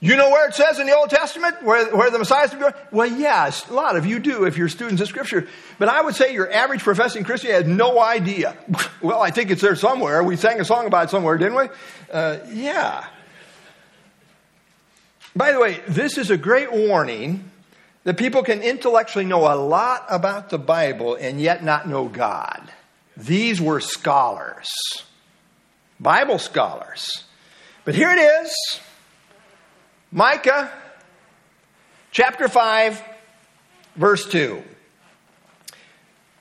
[0.00, 2.56] You know where it says in the Old Testament where, where the Messiah is to
[2.56, 2.74] be born?
[2.90, 5.46] Well, yes, a lot of you do if you're students of Scripture.
[5.78, 8.56] But I would say your average professing Christian has no idea.
[9.00, 10.22] well, I think it's there somewhere.
[10.22, 11.68] We sang a song about it somewhere, didn't we?
[12.12, 13.06] Uh, yeah.
[15.36, 17.50] By the way, this is a great warning
[18.04, 22.72] that people can intellectually know a lot about the Bible and yet not know God.
[23.18, 24.68] These were scholars,
[26.00, 27.24] Bible scholars.
[27.84, 28.80] But here it is
[30.10, 30.72] Micah
[32.12, 33.02] chapter 5,
[33.94, 34.62] verse 2.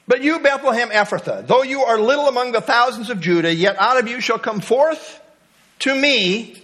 [0.08, 3.99] But you, Bethlehem Ephrathah, though you are little among the thousands of Judah, yet out
[3.99, 5.19] of you shall come forth
[5.79, 6.62] to me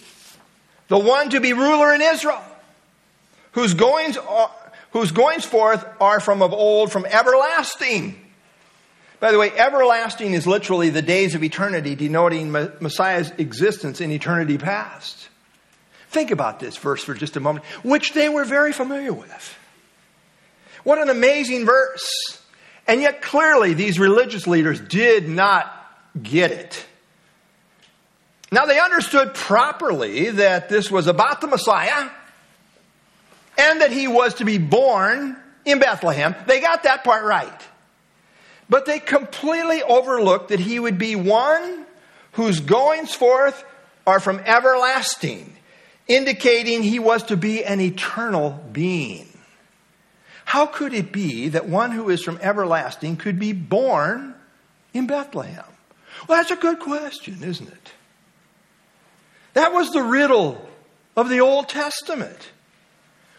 [0.91, 2.43] the one to be ruler in Israel,
[3.53, 4.51] whose goings, are,
[4.91, 8.19] whose goings forth are from of old, from everlasting.
[9.21, 14.57] By the way, everlasting is literally the days of eternity, denoting Messiah's existence in eternity
[14.57, 15.29] past.
[16.09, 19.57] Think about this verse for just a moment, which they were very familiar with.
[20.83, 22.37] What an amazing verse.
[22.85, 25.73] And yet, clearly, these religious leaders did not
[26.21, 26.85] get it.
[28.51, 32.09] Now, they understood properly that this was about the Messiah
[33.57, 36.35] and that he was to be born in Bethlehem.
[36.47, 37.61] They got that part right.
[38.69, 41.85] But they completely overlooked that he would be one
[42.33, 43.63] whose goings forth
[44.05, 45.53] are from everlasting,
[46.07, 49.27] indicating he was to be an eternal being.
[50.43, 54.35] How could it be that one who is from everlasting could be born
[54.93, 55.63] in Bethlehem?
[56.27, 57.91] Well, that's a good question, isn't it?
[59.53, 60.65] That was the riddle
[61.15, 62.51] of the Old Testament.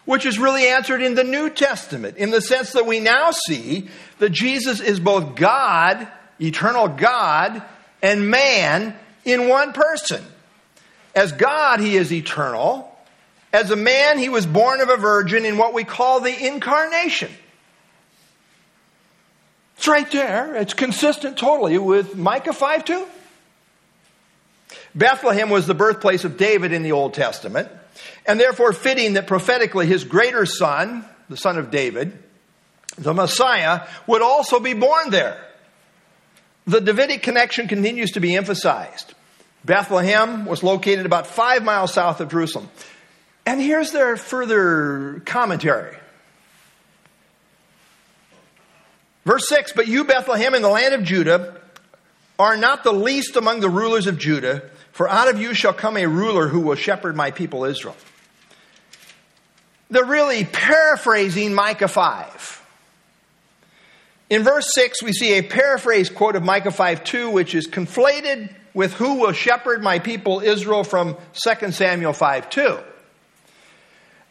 [0.04, 3.88] which is really answered in the New Testament, in the sense that we now see
[4.18, 6.08] that Jesus is both God,
[6.40, 7.62] eternal God,
[8.02, 10.24] and man in one person.
[11.14, 12.88] As God, he is eternal.
[13.52, 17.30] As a man, he was born of a virgin in what we call the incarnation.
[19.76, 20.56] It's right there.
[20.56, 23.06] It's consistent totally with Micah 5 2.
[24.94, 27.68] Bethlehem was the birthplace of David in the Old Testament,
[28.26, 32.18] and therefore fitting that prophetically his greater son, the son of David,
[32.96, 35.42] the Messiah, would also be born there.
[36.66, 39.14] The Davidic connection continues to be emphasized.
[39.64, 42.68] Bethlehem was located about five miles south of Jerusalem.
[43.46, 45.96] And here's their further commentary.
[49.24, 51.60] Verse 6 But you, Bethlehem, in the land of Judah,
[52.42, 55.96] are not the least among the rulers of Judah, for out of you shall come
[55.96, 57.96] a ruler who will shepherd my people Israel.
[59.90, 62.66] They're really paraphrasing Micah 5.
[64.28, 68.52] In verse 6, we see a paraphrase quote of Micah 5 2, which is conflated
[68.74, 72.78] with who will shepherd my people Israel from 2 Samuel 5 2.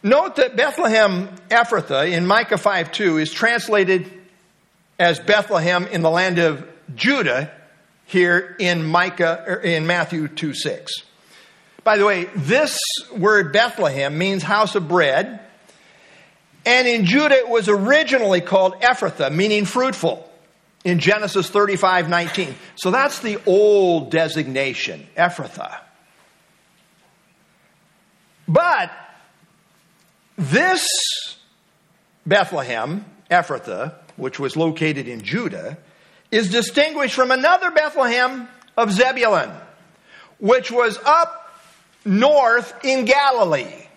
[0.04, 4.12] Note that Bethlehem Ephrathah in Micah 5 2 is translated
[5.00, 7.52] as Bethlehem in the land of Judah
[8.12, 10.92] here in Micah er, in Matthew 2 6.
[11.84, 12.78] By the way, this
[13.16, 15.40] word Bethlehem means house of bread.
[16.66, 20.30] And in Judah it was originally called Ephrathah, meaning fruitful
[20.84, 22.56] in Genesis 35 19.
[22.76, 25.80] So that's the old designation, Ephrathah.
[28.48, 28.92] But
[30.38, 30.86] this
[32.26, 35.78] Bethlehem, Ephrathah, which was located in Judah,
[36.32, 39.52] is distinguished from another Bethlehem of Zebulun,
[40.40, 41.54] which was up
[42.06, 43.88] north in Galilee,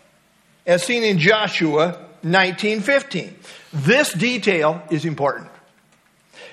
[0.66, 3.34] as seen in Joshua 19:15.
[3.72, 5.50] This detail is important.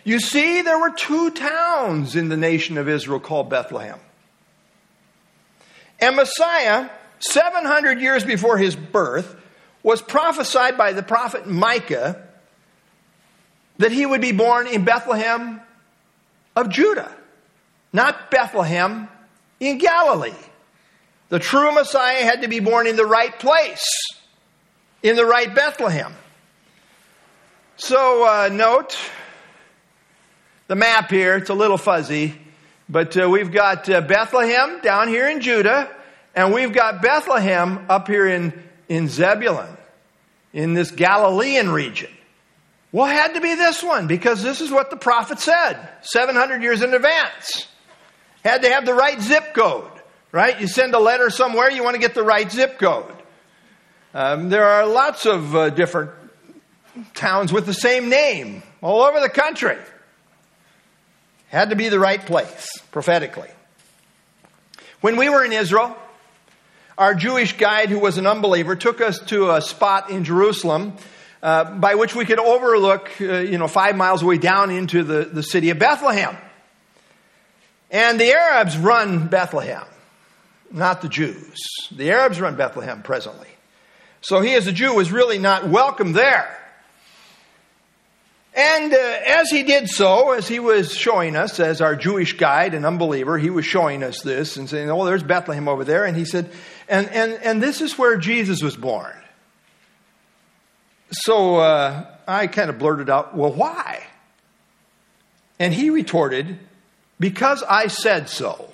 [0.03, 3.99] You see, there were two towns in the nation of Israel called Bethlehem.
[5.99, 6.89] And Messiah,
[7.19, 9.35] 700 years before his birth,
[9.83, 12.27] was prophesied by the prophet Micah
[13.77, 15.61] that he would be born in Bethlehem
[16.55, 17.13] of Judah,
[17.93, 19.07] not Bethlehem
[19.59, 20.33] in Galilee.
[21.29, 23.85] The true Messiah had to be born in the right place,
[25.01, 26.13] in the right Bethlehem.
[27.77, 28.97] So, uh, note
[30.67, 32.35] the map here, it's a little fuzzy,
[32.87, 35.89] but uh, we've got uh, Bethlehem down here in Judah,
[36.35, 38.53] and we've got Bethlehem up here in,
[38.87, 39.77] in Zebulun,
[40.53, 42.11] in this Galilean region.
[42.91, 46.61] Well, it had to be this one because this is what the prophet said 700
[46.61, 47.67] years in advance.
[48.43, 49.91] Had to have the right zip code,
[50.31, 50.59] right?
[50.59, 53.13] You send a letter somewhere, you want to get the right zip code.
[54.13, 56.11] Um, there are lots of uh, different
[57.13, 59.77] towns with the same name all over the country.
[61.47, 63.49] Had to be the right place, prophetically.
[64.99, 65.95] When we were in Israel,
[66.97, 70.97] our Jewish guide, who was an unbeliever, took us to a spot in Jerusalem
[71.43, 75.25] uh, by which we could overlook, uh, you know, five miles away down into the,
[75.25, 76.37] the city of Bethlehem.
[77.89, 79.85] And the Arabs run Bethlehem,
[80.71, 81.57] not the Jews.
[81.91, 83.49] The Arabs run Bethlehem presently.
[84.21, 86.57] So he, as a Jew, was really not welcome there.
[88.53, 92.73] And uh, as he did so, as he was showing us, as our Jewish guide,
[92.73, 96.05] and unbeliever, he was showing us this and saying, Oh, there's Bethlehem over there.
[96.05, 96.51] And he said,
[96.89, 99.13] And, and, and this is where Jesus was born.
[101.11, 104.03] So uh, I kind of blurted out, Well, why?
[105.59, 106.57] And he retorted,
[107.19, 108.69] Because I said so.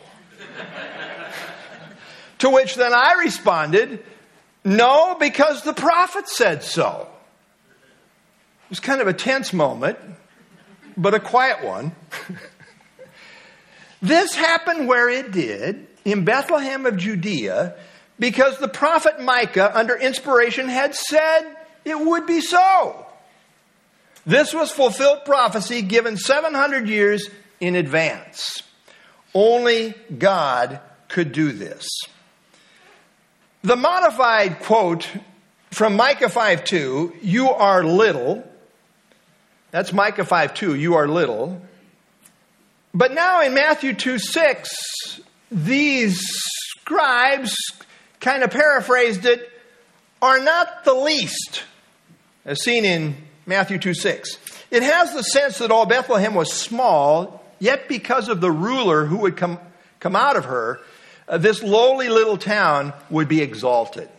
[2.40, 4.04] to which then I responded,
[4.64, 7.10] No, because the prophet said so.
[8.66, 9.98] It was kind of a tense moment,
[10.96, 11.96] but a quiet one.
[14.02, 17.76] this happened where it did, in Bethlehem of Judea,
[18.20, 21.57] because the prophet Micah, under inspiration, had said
[21.88, 23.06] it would be so.
[24.26, 27.30] This was fulfilled prophecy given 700 years
[27.60, 28.62] in advance.
[29.34, 31.88] Only God could do this.
[33.64, 35.10] The modified quote
[35.72, 38.48] from Micah 5 2, you are little,
[39.72, 41.62] that's Micah 5 2, you are little.
[42.94, 45.22] But now in Matthew 2 6,
[45.52, 47.56] these scribes
[48.20, 49.50] kind of paraphrased it,
[50.22, 51.64] are not the least,
[52.48, 54.38] as seen in Matthew 2 6.
[54.72, 59.18] It has the sense that all Bethlehem was small, yet because of the ruler who
[59.18, 59.60] would come,
[60.00, 60.80] come out of her,
[61.28, 64.10] uh, this lowly little town would be exalted.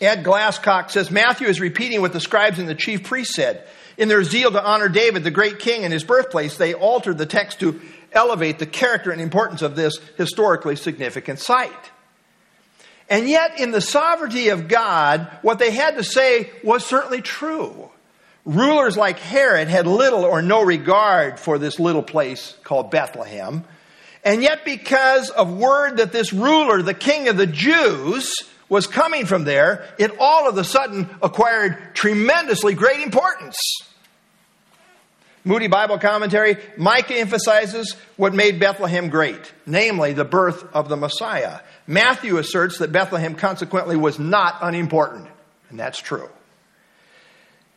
[0.00, 3.66] Ed Glasscock says Matthew is repeating what the scribes and the chief priests said.
[3.96, 7.24] In their zeal to honor David, the great king, and his birthplace, they altered the
[7.24, 7.80] text to
[8.12, 11.72] elevate the character and importance of this historically significant site.
[13.08, 17.90] And yet, in the sovereignty of God, what they had to say was certainly true.
[18.44, 23.64] Rulers like Herod had little or no regard for this little place called Bethlehem.
[24.24, 28.32] And yet, because of word that this ruler, the king of the Jews,
[28.68, 33.56] was coming from there, it all of a sudden acquired tremendously great importance.
[35.44, 41.60] Moody Bible Commentary, Micah emphasizes what made Bethlehem great, namely the birth of the Messiah.
[41.86, 45.28] Matthew asserts that Bethlehem consequently was not unimportant,
[45.70, 46.28] and that's true.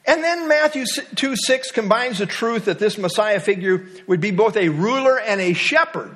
[0.06, 0.86] And then Matthew
[1.16, 5.40] 2 6 combines the truth that this Messiah figure would be both a ruler and
[5.40, 6.16] a shepherd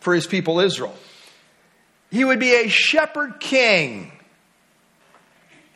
[0.00, 0.94] for his people Israel.
[2.10, 4.10] He would be a shepherd king.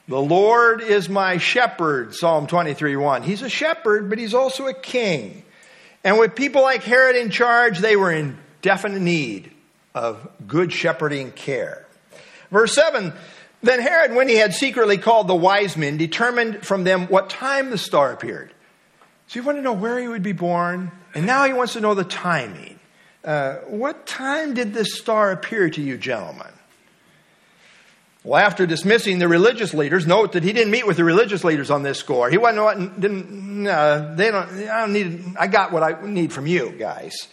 [0.08, 3.22] The Lord is my shepherd, Psalm 23 1.
[3.22, 5.44] He's a shepherd, but he's also a king.
[6.02, 9.52] And with people like Herod in charge, they were in definite need
[9.98, 11.84] of good shepherding care.
[12.50, 13.12] Verse 7
[13.62, 17.70] Then Herod, when he had secretly called the wise men, determined from them what time
[17.70, 18.52] the star appeared.
[19.26, 21.80] So he wanted to know where he would be born, and now he wants to
[21.80, 22.78] know the timing.
[23.24, 26.46] Uh, what time did this star appear to you, gentlemen?
[28.24, 31.70] Well, after dismissing the religious leaders, note that he didn't meet with the religious leaders
[31.70, 32.30] on this score.
[32.30, 36.46] He wasn't, didn't, uh, they don't, I don't need, I got what I need from
[36.46, 37.28] you guys.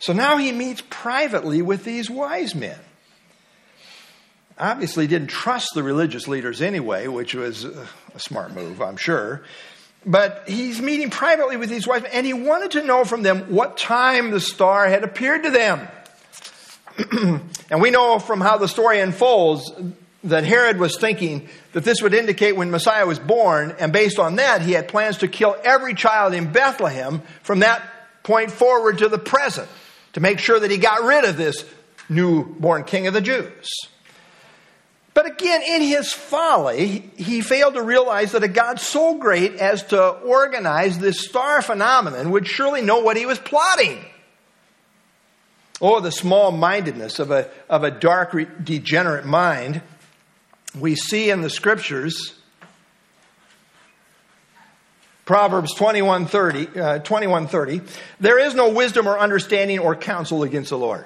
[0.00, 2.78] So now he meets privately with these wise men.
[4.58, 7.86] Obviously, didn't trust the religious leaders anyway, which was a
[8.16, 9.42] smart move, I'm sure.
[10.04, 13.52] But he's meeting privately with these wise men, and he wanted to know from them
[13.54, 15.88] what time the star had appeared to them.
[17.70, 19.70] and we know from how the story unfolds
[20.24, 24.36] that Herod was thinking that this would indicate when Messiah was born, and based on
[24.36, 27.82] that, he had plans to kill every child in Bethlehem from that
[28.22, 29.68] point forward to the present
[30.14, 31.64] to make sure that he got rid of this
[32.08, 33.68] newborn king of the Jews.
[35.12, 39.82] But again, in his folly, he failed to realize that a God so great as
[39.88, 44.04] to organize this star phenomenon would surely know what he was plotting.
[45.80, 49.82] Oh, the small mindedness of a, of a dark, degenerate mind.
[50.78, 52.34] We see in the scriptures
[55.30, 57.86] Proverbs 21:30 uh, 21,
[58.18, 61.04] there is no wisdom or understanding or counsel against the Lord.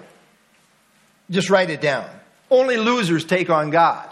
[1.28, 2.08] Just write it down.
[2.50, 4.08] Only losers take on God.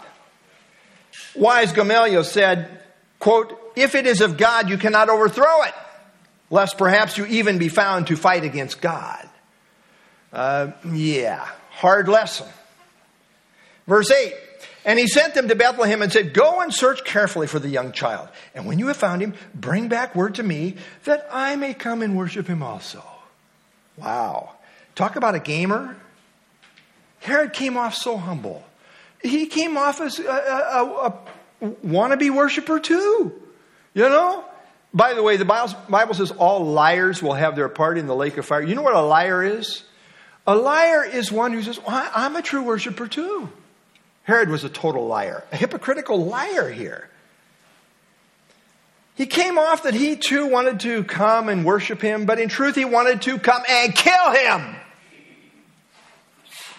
[1.33, 2.79] Wise Gamaliel said,
[3.17, 5.73] quote, if it is of God, you cannot overthrow it,
[6.51, 9.27] lest perhaps you even be found to fight against God.
[10.31, 12.47] Uh, yeah, hard lesson.
[13.87, 14.31] Verse 8,
[14.85, 17.91] and he sent them to Bethlehem and said, Go and search carefully for the young
[17.91, 18.29] child.
[18.53, 22.01] And when you have found him, bring back word to me that I may come
[22.01, 23.03] and worship him also.
[23.97, 24.51] Wow.
[24.95, 25.95] Talk about a gamer.
[27.19, 28.63] Herod came off so humble.
[29.21, 31.07] He came off as a, a,
[31.61, 33.31] a wannabe worshiper too.
[33.93, 34.43] You know?
[34.93, 38.37] By the way, the Bible says all liars will have their part in the lake
[38.37, 38.61] of fire.
[38.61, 39.83] You know what a liar is?
[40.45, 43.49] A liar is one who says, well, I'm a true worshiper too.
[44.23, 47.09] Herod was a total liar, a hypocritical liar here.
[49.15, 52.75] He came off that he too wanted to come and worship him, but in truth,
[52.75, 54.75] he wanted to come and kill him.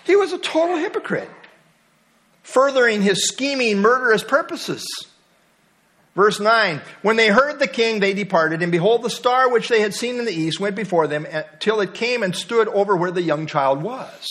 [0.05, 1.30] He was a total hypocrite,
[2.42, 4.84] furthering his scheming, murderous purposes.
[6.14, 9.80] Verse 9 When they heard the king, they departed, and behold, the star which they
[9.80, 11.26] had seen in the east went before them
[11.61, 14.28] till it came and stood over where the young child was.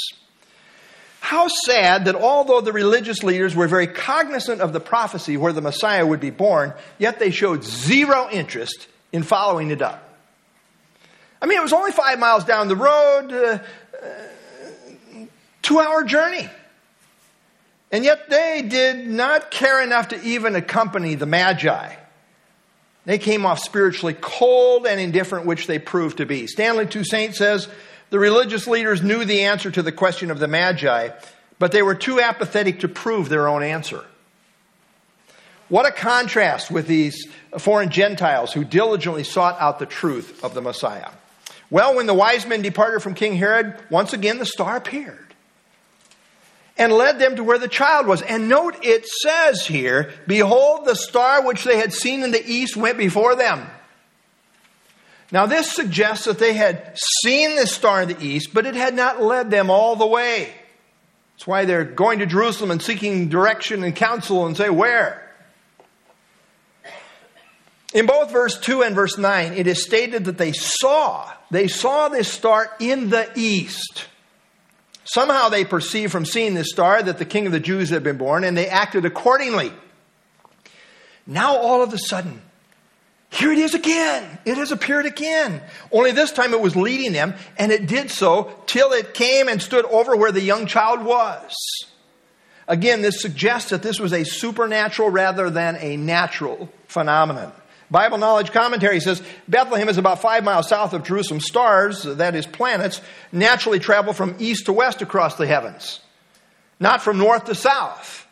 [1.24, 5.62] How sad that although the religious leaders were very cognizant of the prophecy where the
[5.62, 10.18] Messiah would be born, yet they showed zero interest in following it up.
[11.42, 13.60] I mean, it was only five miles down the road, uh,
[14.04, 15.26] uh,
[15.62, 16.50] two hour journey.
[17.90, 21.96] And yet they did not care enough to even accompany the Magi.
[23.06, 26.48] They came off spiritually cold and indifferent, which they proved to be.
[26.48, 27.70] Stanley Toussaint says,
[28.14, 31.10] the religious leaders knew the answer to the question of the Magi,
[31.58, 34.06] but they were too apathetic to prove their own answer.
[35.68, 37.26] What a contrast with these
[37.58, 41.10] foreign Gentiles who diligently sought out the truth of the Messiah.
[41.72, 45.34] Well, when the wise men departed from King Herod, once again the star appeared
[46.78, 48.22] and led them to where the child was.
[48.22, 52.78] And note it says here, Behold, the star which they had seen in the east
[52.78, 53.68] went before them.
[55.32, 58.94] Now, this suggests that they had seen this star in the east, but it had
[58.94, 60.54] not led them all the way.
[61.34, 65.20] That's why they're going to Jerusalem and seeking direction and counsel and say, Where?
[67.94, 72.10] In both verse 2 and verse 9, it is stated that they saw, they saw
[72.10, 74.06] this star in the east.
[75.04, 78.18] Somehow they perceived from seeing this star that the king of the Jews had been
[78.18, 79.72] born, and they acted accordingly.
[81.28, 82.42] Now all of a sudden,
[83.34, 84.38] here it is again.
[84.46, 85.60] It has appeared again.
[85.92, 89.60] Only this time it was leading them, and it did so till it came and
[89.60, 91.56] stood over where the young child was.
[92.68, 97.52] Again, this suggests that this was a supernatural rather than a natural phenomenon.
[97.90, 101.40] Bible Knowledge Commentary says Bethlehem is about five miles south of Jerusalem.
[101.40, 106.02] Stars, that is, planets, naturally travel from east to west across the heavens,
[106.80, 108.23] not from north to south.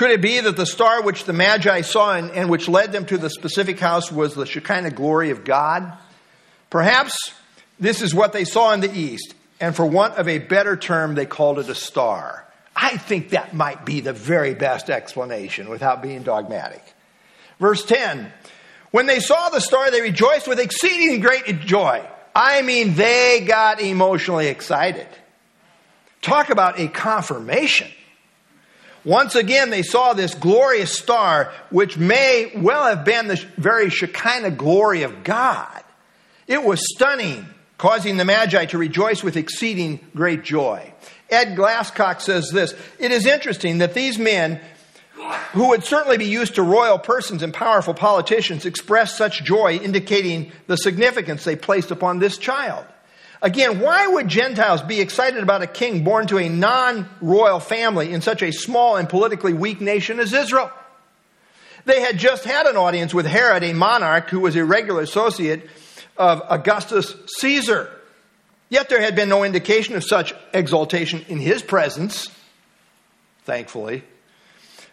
[0.00, 3.04] Could it be that the star which the Magi saw and, and which led them
[3.04, 5.92] to the specific house was the Shekinah glory of God?
[6.70, 7.34] Perhaps
[7.78, 11.16] this is what they saw in the east, and for want of a better term,
[11.16, 12.46] they called it a star.
[12.74, 16.82] I think that might be the very best explanation without being dogmatic.
[17.58, 18.32] Verse 10
[18.92, 22.02] When they saw the star, they rejoiced with exceeding great joy.
[22.34, 25.08] I mean, they got emotionally excited.
[26.22, 27.90] Talk about a confirmation.
[29.04, 34.52] Once again, they saw this glorious star, which may well have been the very Shekinah
[34.52, 35.82] glory of God.
[36.46, 37.46] It was stunning,
[37.78, 40.92] causing the Magi to rejoice with exceeding great joy.
[41.30, 44.60] Ed Glasscock says this It is interesting that these men,
[45.52, 50.52] who would certainly be used to royal persons and powerful politicians, expressed such joy, indicating
[50.66, 52.84] the significance they placed upon this child.
[53.42, 58.12] Again, why would Gentiles be excited about a king born to a non royal family
[58.12, 60.70] in such a small and politically weak nation as Israel?
[61.86, 65.68] They had just had an audience with Herod, a monarch who was a regular associate
[66.18, 67.90] of Augustus Caesar.
[68.68, 72.28] Yet there had been no indication of such exaltation in his presence,
[73.44, 74.04] thankfully.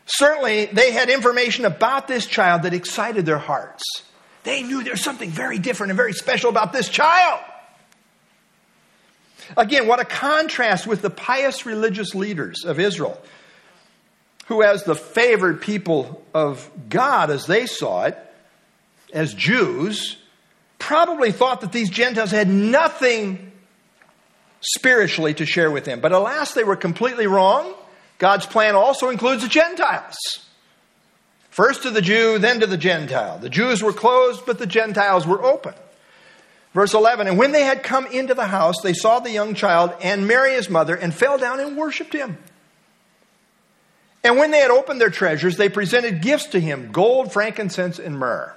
[0.05, 3.83] Certainly, they had information about this child that excited their hearts.
[4.43, 7.41] They knew there's something very different and very special about this child.
[9.55, 13.21] Again, what a contrast with the pious religious leaders of Israel,
[14.47, 18.17] who, as the favored people of God as they saw it,
[19.13, 20.17] as Jews,
[20.79, 23.51] probably thought that these Gentiles had nothing
[24.61, 25.99] spiritually to share with them.
[25.99, 27.73] But alas, they were completely wrong.
[28.17, 30.17] God's plan also includes the Gentiles.
[31.49, 33.39] First to the Jew, then to the Gentile.
[33.39, 35.73] The Jews were closed, but the Gentiles were open.
[36.77, 39.95] Verse 11, and when they had come into the house, they saw the young child
[39.99, 42.37] and Mary his mother and fell down and worshiped him.
[44.23, 48.19] And when they had opened their treasures, they presented gifts to him gold, frankincense, and
[48.19, 48.55] myrrh.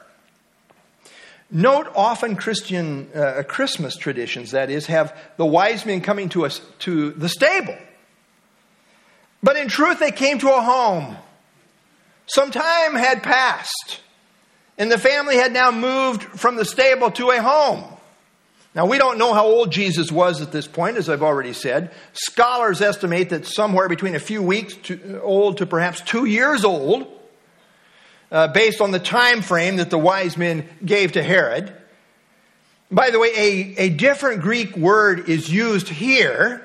[1.51, 6.61] Note often Christian uh, Christmas traditions, that is, have the wise men coming to us
[6.81, 7.79] to the stable.
[9.43, 11.17] But in truth, they came to a home.
[12.27, 14.01] Some time had passed,
[14.77, 17.97] and the family had now moved from the stable to a home.
[18.75, 21.91] Now, we don't know how old Jesus was at this point, as I've already said.
[22.13, 27.07] Scholars estimate that somewhere between a few weeks to, old to perhaps two years old,
[28.31, 31.75] uh, based on the time frame that the wise men gave to Herod.
[32.93, 36.65] By the way, a, a different Greek word is used here,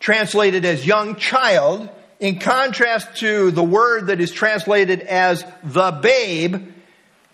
[0.00, 1.88] translated as young child,
[2.18, 6.72] in contrast to the word that is translated as the babe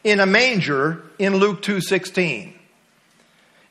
[0.04, 2.59] in a manger in Luke 2:16.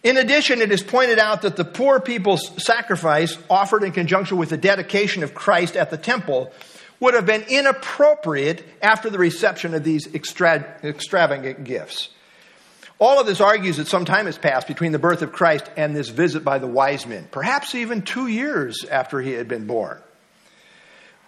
[0.01, 4.49] In addition, it is pointed out that the poor people's sacrifice offered in conjunction with
[4.49, 6.53] the dedication of Christ at the temple
[7.01, 12.09] would have been inappropriate after the reception of these extra- extravagant gifts.
[12.97, 15.95] All of this argues that some time has passed between the birth of Christ and
[15.95, 19.97] this visit by the wise men, perhaps even two years after he had been born.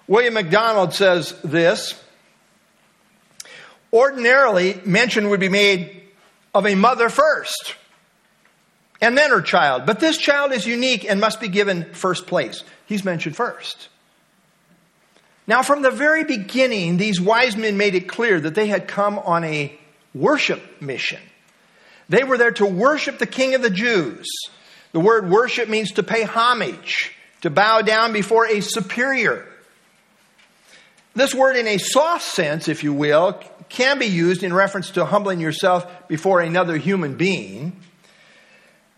[0.07, 2.01] William MacDonald says this
[3.93, 6.03] Ordinarily, mention would be made
[6.53, 7.75] of a mother first
[9.01, 9.85] and then her child.
[9.85, 12.63] But this child is unique and must be given first place.
[12.85, 13.89] He's mentioned first.
[15.47, 19.17] Now, from the very beginning, these wise men made it clear that they had come
[19.19, 19.77] on a
[20.13, 21.19] worship mission.
[22.09, 24.27] They were there to worship the King of the Jews.
[24.91, 29.47] The word worship means to pay homage, to bow down before a superior.
[31.15, 35.05] This word, in a soft sense, if you will, can be used in reference to
[35.05, 37.73] humbling yourself before another human being.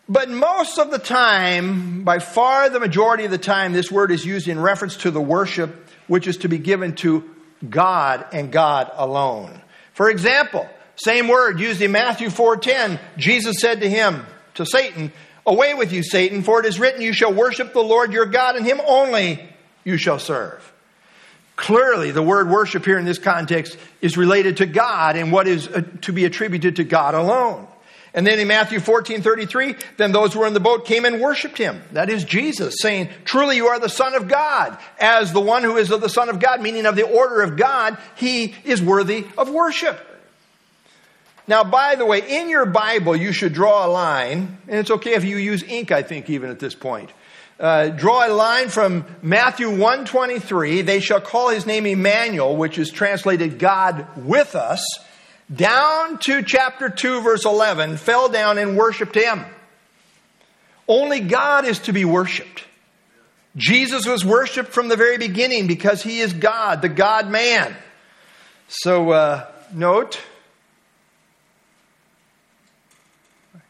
[0.09, 4.25] But most of the time, by far the majority of the time, this word is
[4.25, 7.29] used in reference to the worship which is to be given to
[7.69, 9.61] God and God alone.
[9.93, 14.25] For example, same word used in Matthew 4:10, Jesus said to him,
[14.55, 15.11] to Satan,
[15.45, 18.55] "Away with you, Satan, for it is written, you shall worship the Lord your God
[18.55, 19.47] and him only
[19.83, 20.71] you shall serve."
[21.55, 25.67] Clearly, the word worship here in this context is related to God and what is
[25.67, 27.67] uh, to be attributed to God alone.
[28.13, 31.19] And then in Matthew 14, 33, then those who were in the boat came and
[31.19, 31.81] worshiped him.
[31.93, 34.77] That is Jesus saying, truly you are the son of God.
[34.99, 37.57] As the one who is of the son of God, meaning of the order of
[37.57, 39.99] God, he is worthy of worship.
[41.47, 45.13] Now, by the way, in your Bible, you should draw a line, and it's okay
[45.15, 47.09] if you use ink, I think, even at this point.
[47.59, 52.91] Uh, draw a line from Matthew 123, they shall call his name Emmanuel, which is
[52.91, 54.85] translated God with us,
[55.53, 59.45] down to chapter 2, verse 11, fell down and worshiped him.
[60.87, 62.63] Only God is to be worshiped.
[63.55, 67.75] Jesus was worshiped from the very beginning because he is God, the God man.
[68.67, 70.19] So, uh, note,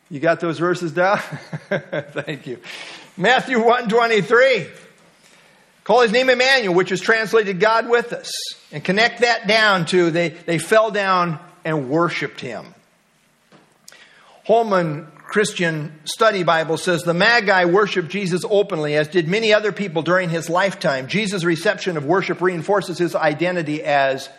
[0.10, 1.18] you got those verses down?
[1.70, 2.60] Thank you.
[3.18, 4.68] Matthew 123.
[5.84, 8.32] Call his name Emmanuel, which is translated God with us.
[8.72, 12.74] And connect that down to they, they fell down and worshiped him.
[14.46, 20.02] Holman Christian Study Bible says the Magi worshiped Jesus openly, as did many other people
[20.02, 21.08] during his lifetime.
[21.08, 24.30] Jesus' reception of worship reinforces his identity as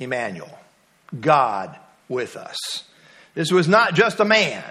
[0.00, 0.58] Emmanuel,
[1.20, 1.76] God
[2.08, 2.56] with us.
[3.34, 4.64] This was not just a man,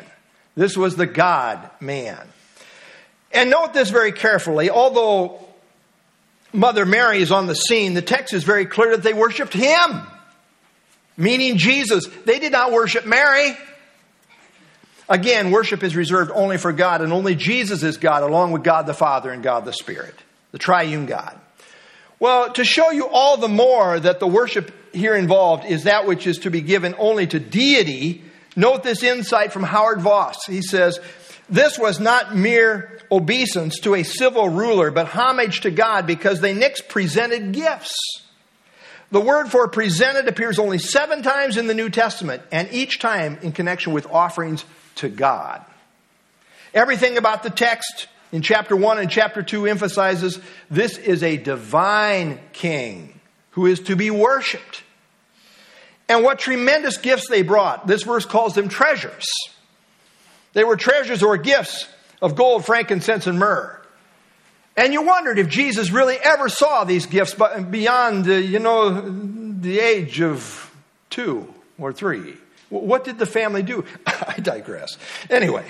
[0.55, 2.19] this was the God man.
[3.32, 4.69] And note this very carefully.
[4.69, 5.39] Although
[6.51, 10.01] Mother Mary is on the scene, the text is very clear that they worshiped him,
[11.18, 12.07] meaning Jesus.
[12.26, 13.57] They did not worship Mary.
[15.09, 18.86] Again, worship is reserved only for God, and only Jesus is God, along with God
[18.86, 20.15] the Father and God the Spirit,
[20.51, 21.39] the triune God.
[22.20, 26.28] Well, to show you all the more that the worship here involved is that which
[26.28, 28.24] is to be given only to deity,
[28.55, 30.43] note this insight from Howard Vos.
[30.45, 30.99] He says,
[31.49, 36.53] This was not mere obeisance to a civil ruler, but homage to God because they
[36.53, 37.95] next presented gifts.
[39.11, 43.37] The word for presented appears only seven times in the New Testament, and each time
[43.41, 45.63] in connection with offerings to God.
[46.73, 50.39] Everything about the text in chapter 1 and chapter 2 emphasizes
[50.69, 53.19] this is a divine king
[53.51, 54.83] who is to be worshiped.
[56.09, 57.87] And what tremendous gifts they brought.
[57.87, 59.25] This verse calls them treasures.
[60.53, 61.87] They were treasures or gifts
[62.21, 63.76] of gold, frankincense, and myrrh.
[64.78, 69.01] And you wondered if Jesus really ever saw these gifts beyond, uh, you know,
[69.59, 70.71] the age of
[71.09, 72.36] two or three.
[72.69, 73.86] What did the family do?
[74.05, 74.99] I digress.
[75.32, 75.65] Anyway,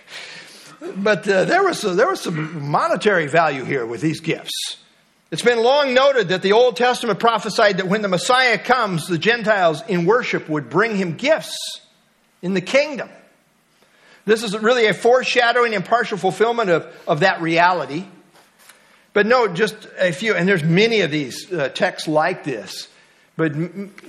[0.96, 4.78] but uh, there, was a, there was some monetary value here with these gifts.
[5.30, 9.18] It's been long noted that the Old Testament prophesied that when the Messiah comes, the
[9.18, 11.56] Gentiles in worship would bring him gifts
[12.40, 13.10] in the kingdom.
[14.24, 18.06] This is really a foreshadowing and partial fulfillment of, of that reality.
[19.12, 22.88] But note just a few, and there's many of these uh, texts like this.
[23.36, 23.52] But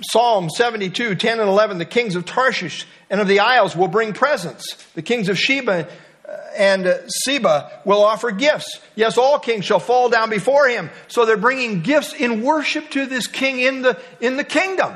[0.02, 4.14] Psalm 72, 10 and 11, the kings of Tarshish and of the isles will bring
[4.14, 4.76] presents.
[4.93, 5.88] The kings of Sheba
[6.28, 8.80] uh, and uh, Seba will offer gifts.
[8.95, 10.89] Yes, all kings shall fall down before him.
[11.08, 14.93] So they're bringing gifts in worship to this king in the, in the kingdom.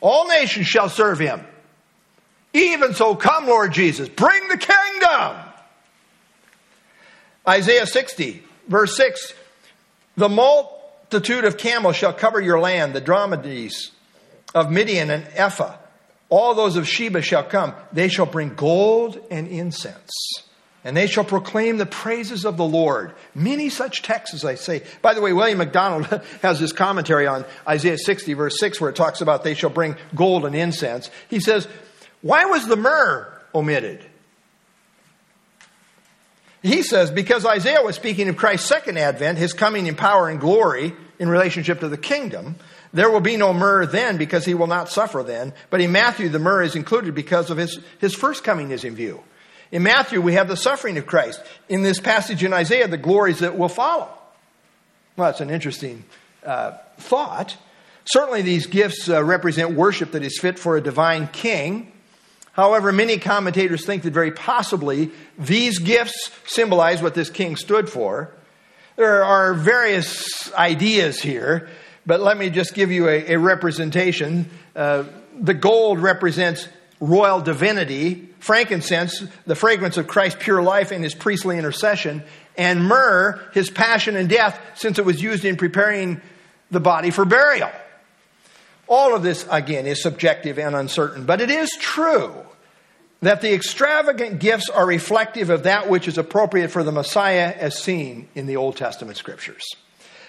[0.00, 1.40] All nations shall serve him.
[2.52, 5.36] Even so, come, Lord Jesus, bring the kingdom.
[7.48, 9.34] Isaiah 60, verse 6
[10.16, 13.90] The multitude of camels shall cover your land, the dromedaries
[14.54, 15.76] of Midian and Ephah.
[16.30, 17.74] All those of Sheba shall come.
[17.92, 20.10] They shall bring gold and incense,
[20.82, 23.12] and they shall proclaim the praises of the Lord.
[23.34, 24.82] Many such texts, as I say.
[25.02, 26.06] By the way, William MacDonald
[26.42, 29.96] has this commentary on Isaiah 60, verse 6, where it talks about they shall bring
[30.14, 31.10] gold and incense.
[31.28, 31.68] He says,
[32.24, 34.02] why was the myrrh omitted?
[36.64, 40.40] He says, because Isaiah was speaking of Christ's second advent, his coming in power and
[40.40, 42.56] glory in relationship to the kingdom.
[42.94, 45.52] There will be no myrrh then because he will not suffer then.
[45.68, 48.94] But in Matthew, the myrrh is included because of his, his first coming is in
[48.94, 49.22] view.
[49.72, 51.42] In Matthew, we have the suffering of Christ.
[51.68, 54.08] In this passage in Isaiah, the glories that will follow.
[55.18, 56.02] Well, that's an interesting
[56.46, 57.58] uh, thought.
[58.06, 61.92] Certainly, these gifts uh, represent worship that is fit for a divine king.
[62.54, 68.32] However, many commentators think that very possibly these gifts symbolize what this king stood for.
[68.96, 71.68] There are various ideas here,
[72.06, 74.48] but let me just give you a, a representation.
[74.76, 75.04] Uh,
[75.36, 76.68] the gold represents
[77.00, 82.22] royal divinity, frankincense, the fragrance of Christ's pure life and his priestly intercession,
[82.56, 86.20] and myrrh, his passion and death, since it was used in preparing
[86.70, 87.70] the body for burial.
[88.86, 92.34] All of this, again, is subjective and uncertain, but it is true
[93.22, 97.82] that the extravagant gifts are reflective of that which is appropriate for the Messiah as
[97.82, 99.64] seen in the Old Testament scriptures.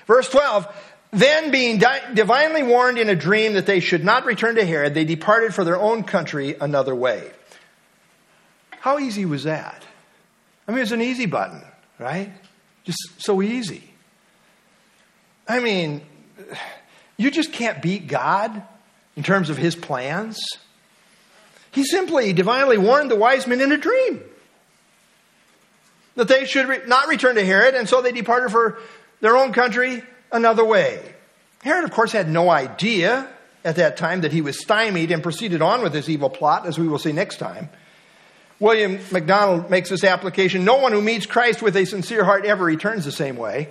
[0.07, 0.67] Verse 12
[1.11, 4.93] Then, being di- divinely warned in a dream that they should not return to Herod,
[4.93, 7.31] they departed for their own country another way.
[8.79, 9.83] How easy was that?
[10.67, 11.63] I mean, it's an easy button,
[11.99, 12.31] right?
[12.85, 13.83] Just so easy.
[15.47, 16.01] I mean,
[17.17, 18.63] you just can't beat God
[19.15, 20.37] in terms of his plans.
[21.71, 24.21] He simply divinely warned the wise men in a dream
[26.15, 28.77] that they should re- not return to Herod, and so they departed for
[29.21, 31.13] their own country another way.
[31.61, 33.27] Herod, of course, had no idea
[33.63, 36.77] at that time that he was stymied and proceeded on with his evil plot, as
[36.77, 37.69] we will see next time.
[38.59, 42.63] William MacDonald makes this application No one who meets Christ with a sincere heart ever
[42.63, 43.69] returns the same way.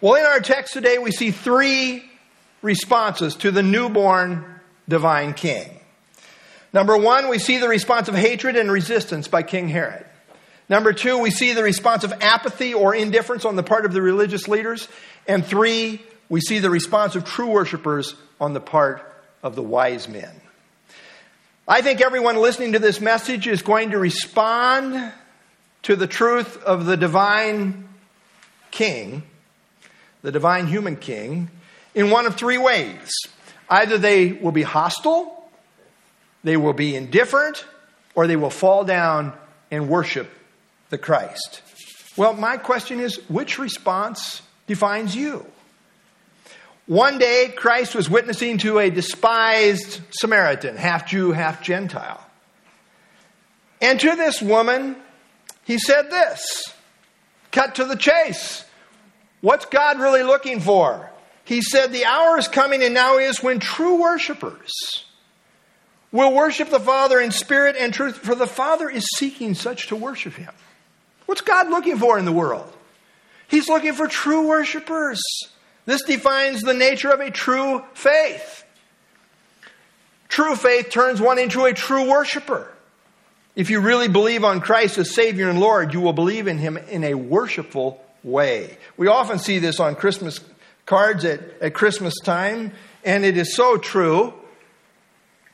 [0.00, 2.04] Well, in our text today, we see three
[2.62, 4.44] responses to the newborn
[4.88, 5.68] divine king.
[6.72, 10.04] Number one, we see the response of hatred and resistance by King Herod.
[10.68, 14.02] Number two, we see the response of apathy or indifference on the part of the
[14.02, 14.88] religious leaders.
[15.28, 19.02] And three, we see the response of true worshipers on the part
[19.42, 20.40] of the wise men.
[21.68, 25.12] I think everyone listening to this message is going to respond
[25.82, 27.88] to the truth of the divine
[28.70, 29.22] king,
[30.24, 31.50] the divine human king,
[31.94, 33.12] in one of three ways.
[33.68, 35.50] Either they will be hostile,
[36.42, 37.66] they will be indifferent,
[38.14, 39.34] or they will fall down
[39.70, 40.30] and worship
[40.88, 41.60] the Christ.
[42.16, 45.44] Well, my question is which response defines you?
[46.86, 52.24] One day, Christ was witnessing to a despised Samaritan, half Jew, half Gentile.
[53.82, 54.96] And to this woman,
[55.64, 56.72] he said this
[57.52, 58.64] cut to the chase.
[59.44, 61.10] What's God really looking for?
[61.44, 65.04] He said, The hour is coming and now is when true worshipers
[66.10, 69.96] will worship the Father in spirit and truth, for the Father is seeking such to
[69.96, 70.54] worship him.
[71.26, 72.74] What's God looking for in the world?
[73.46, 75.20] He's looking for true worshipers.
[75.84, 78.64] This defines the nature of a true faith.
[80.30, 82.72] True faith turns one into a true worshiper.
[83.56, 86.78] If you really believe on Christ as Savior and Lord, you will believe in Him
[86.78, 88.76] in a worshipful way.
[88.96, 90.40] We often see this on Christmas
[90.86, 92.72] cards at, at Christmas time,
[93.04, 94.34] and it is so true.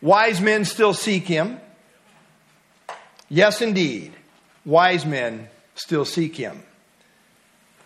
[0.01, 1.61] Wise men still seek Him.
[3.29, 4.13] Yes, indeed,
[4.65, 6.63] wise men still seek Him.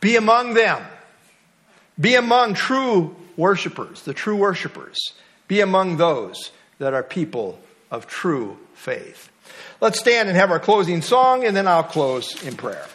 [0.01, 0.83] Be among them.
[1.99, 4.99] Be among true worshipers, the true worshipers.
[5.49, 7.59] Be among those that are people
[7.91, 9.31] of true faith.
[9.81, 12.87] Let's stand and have our closing song, and then I'll close in prayer.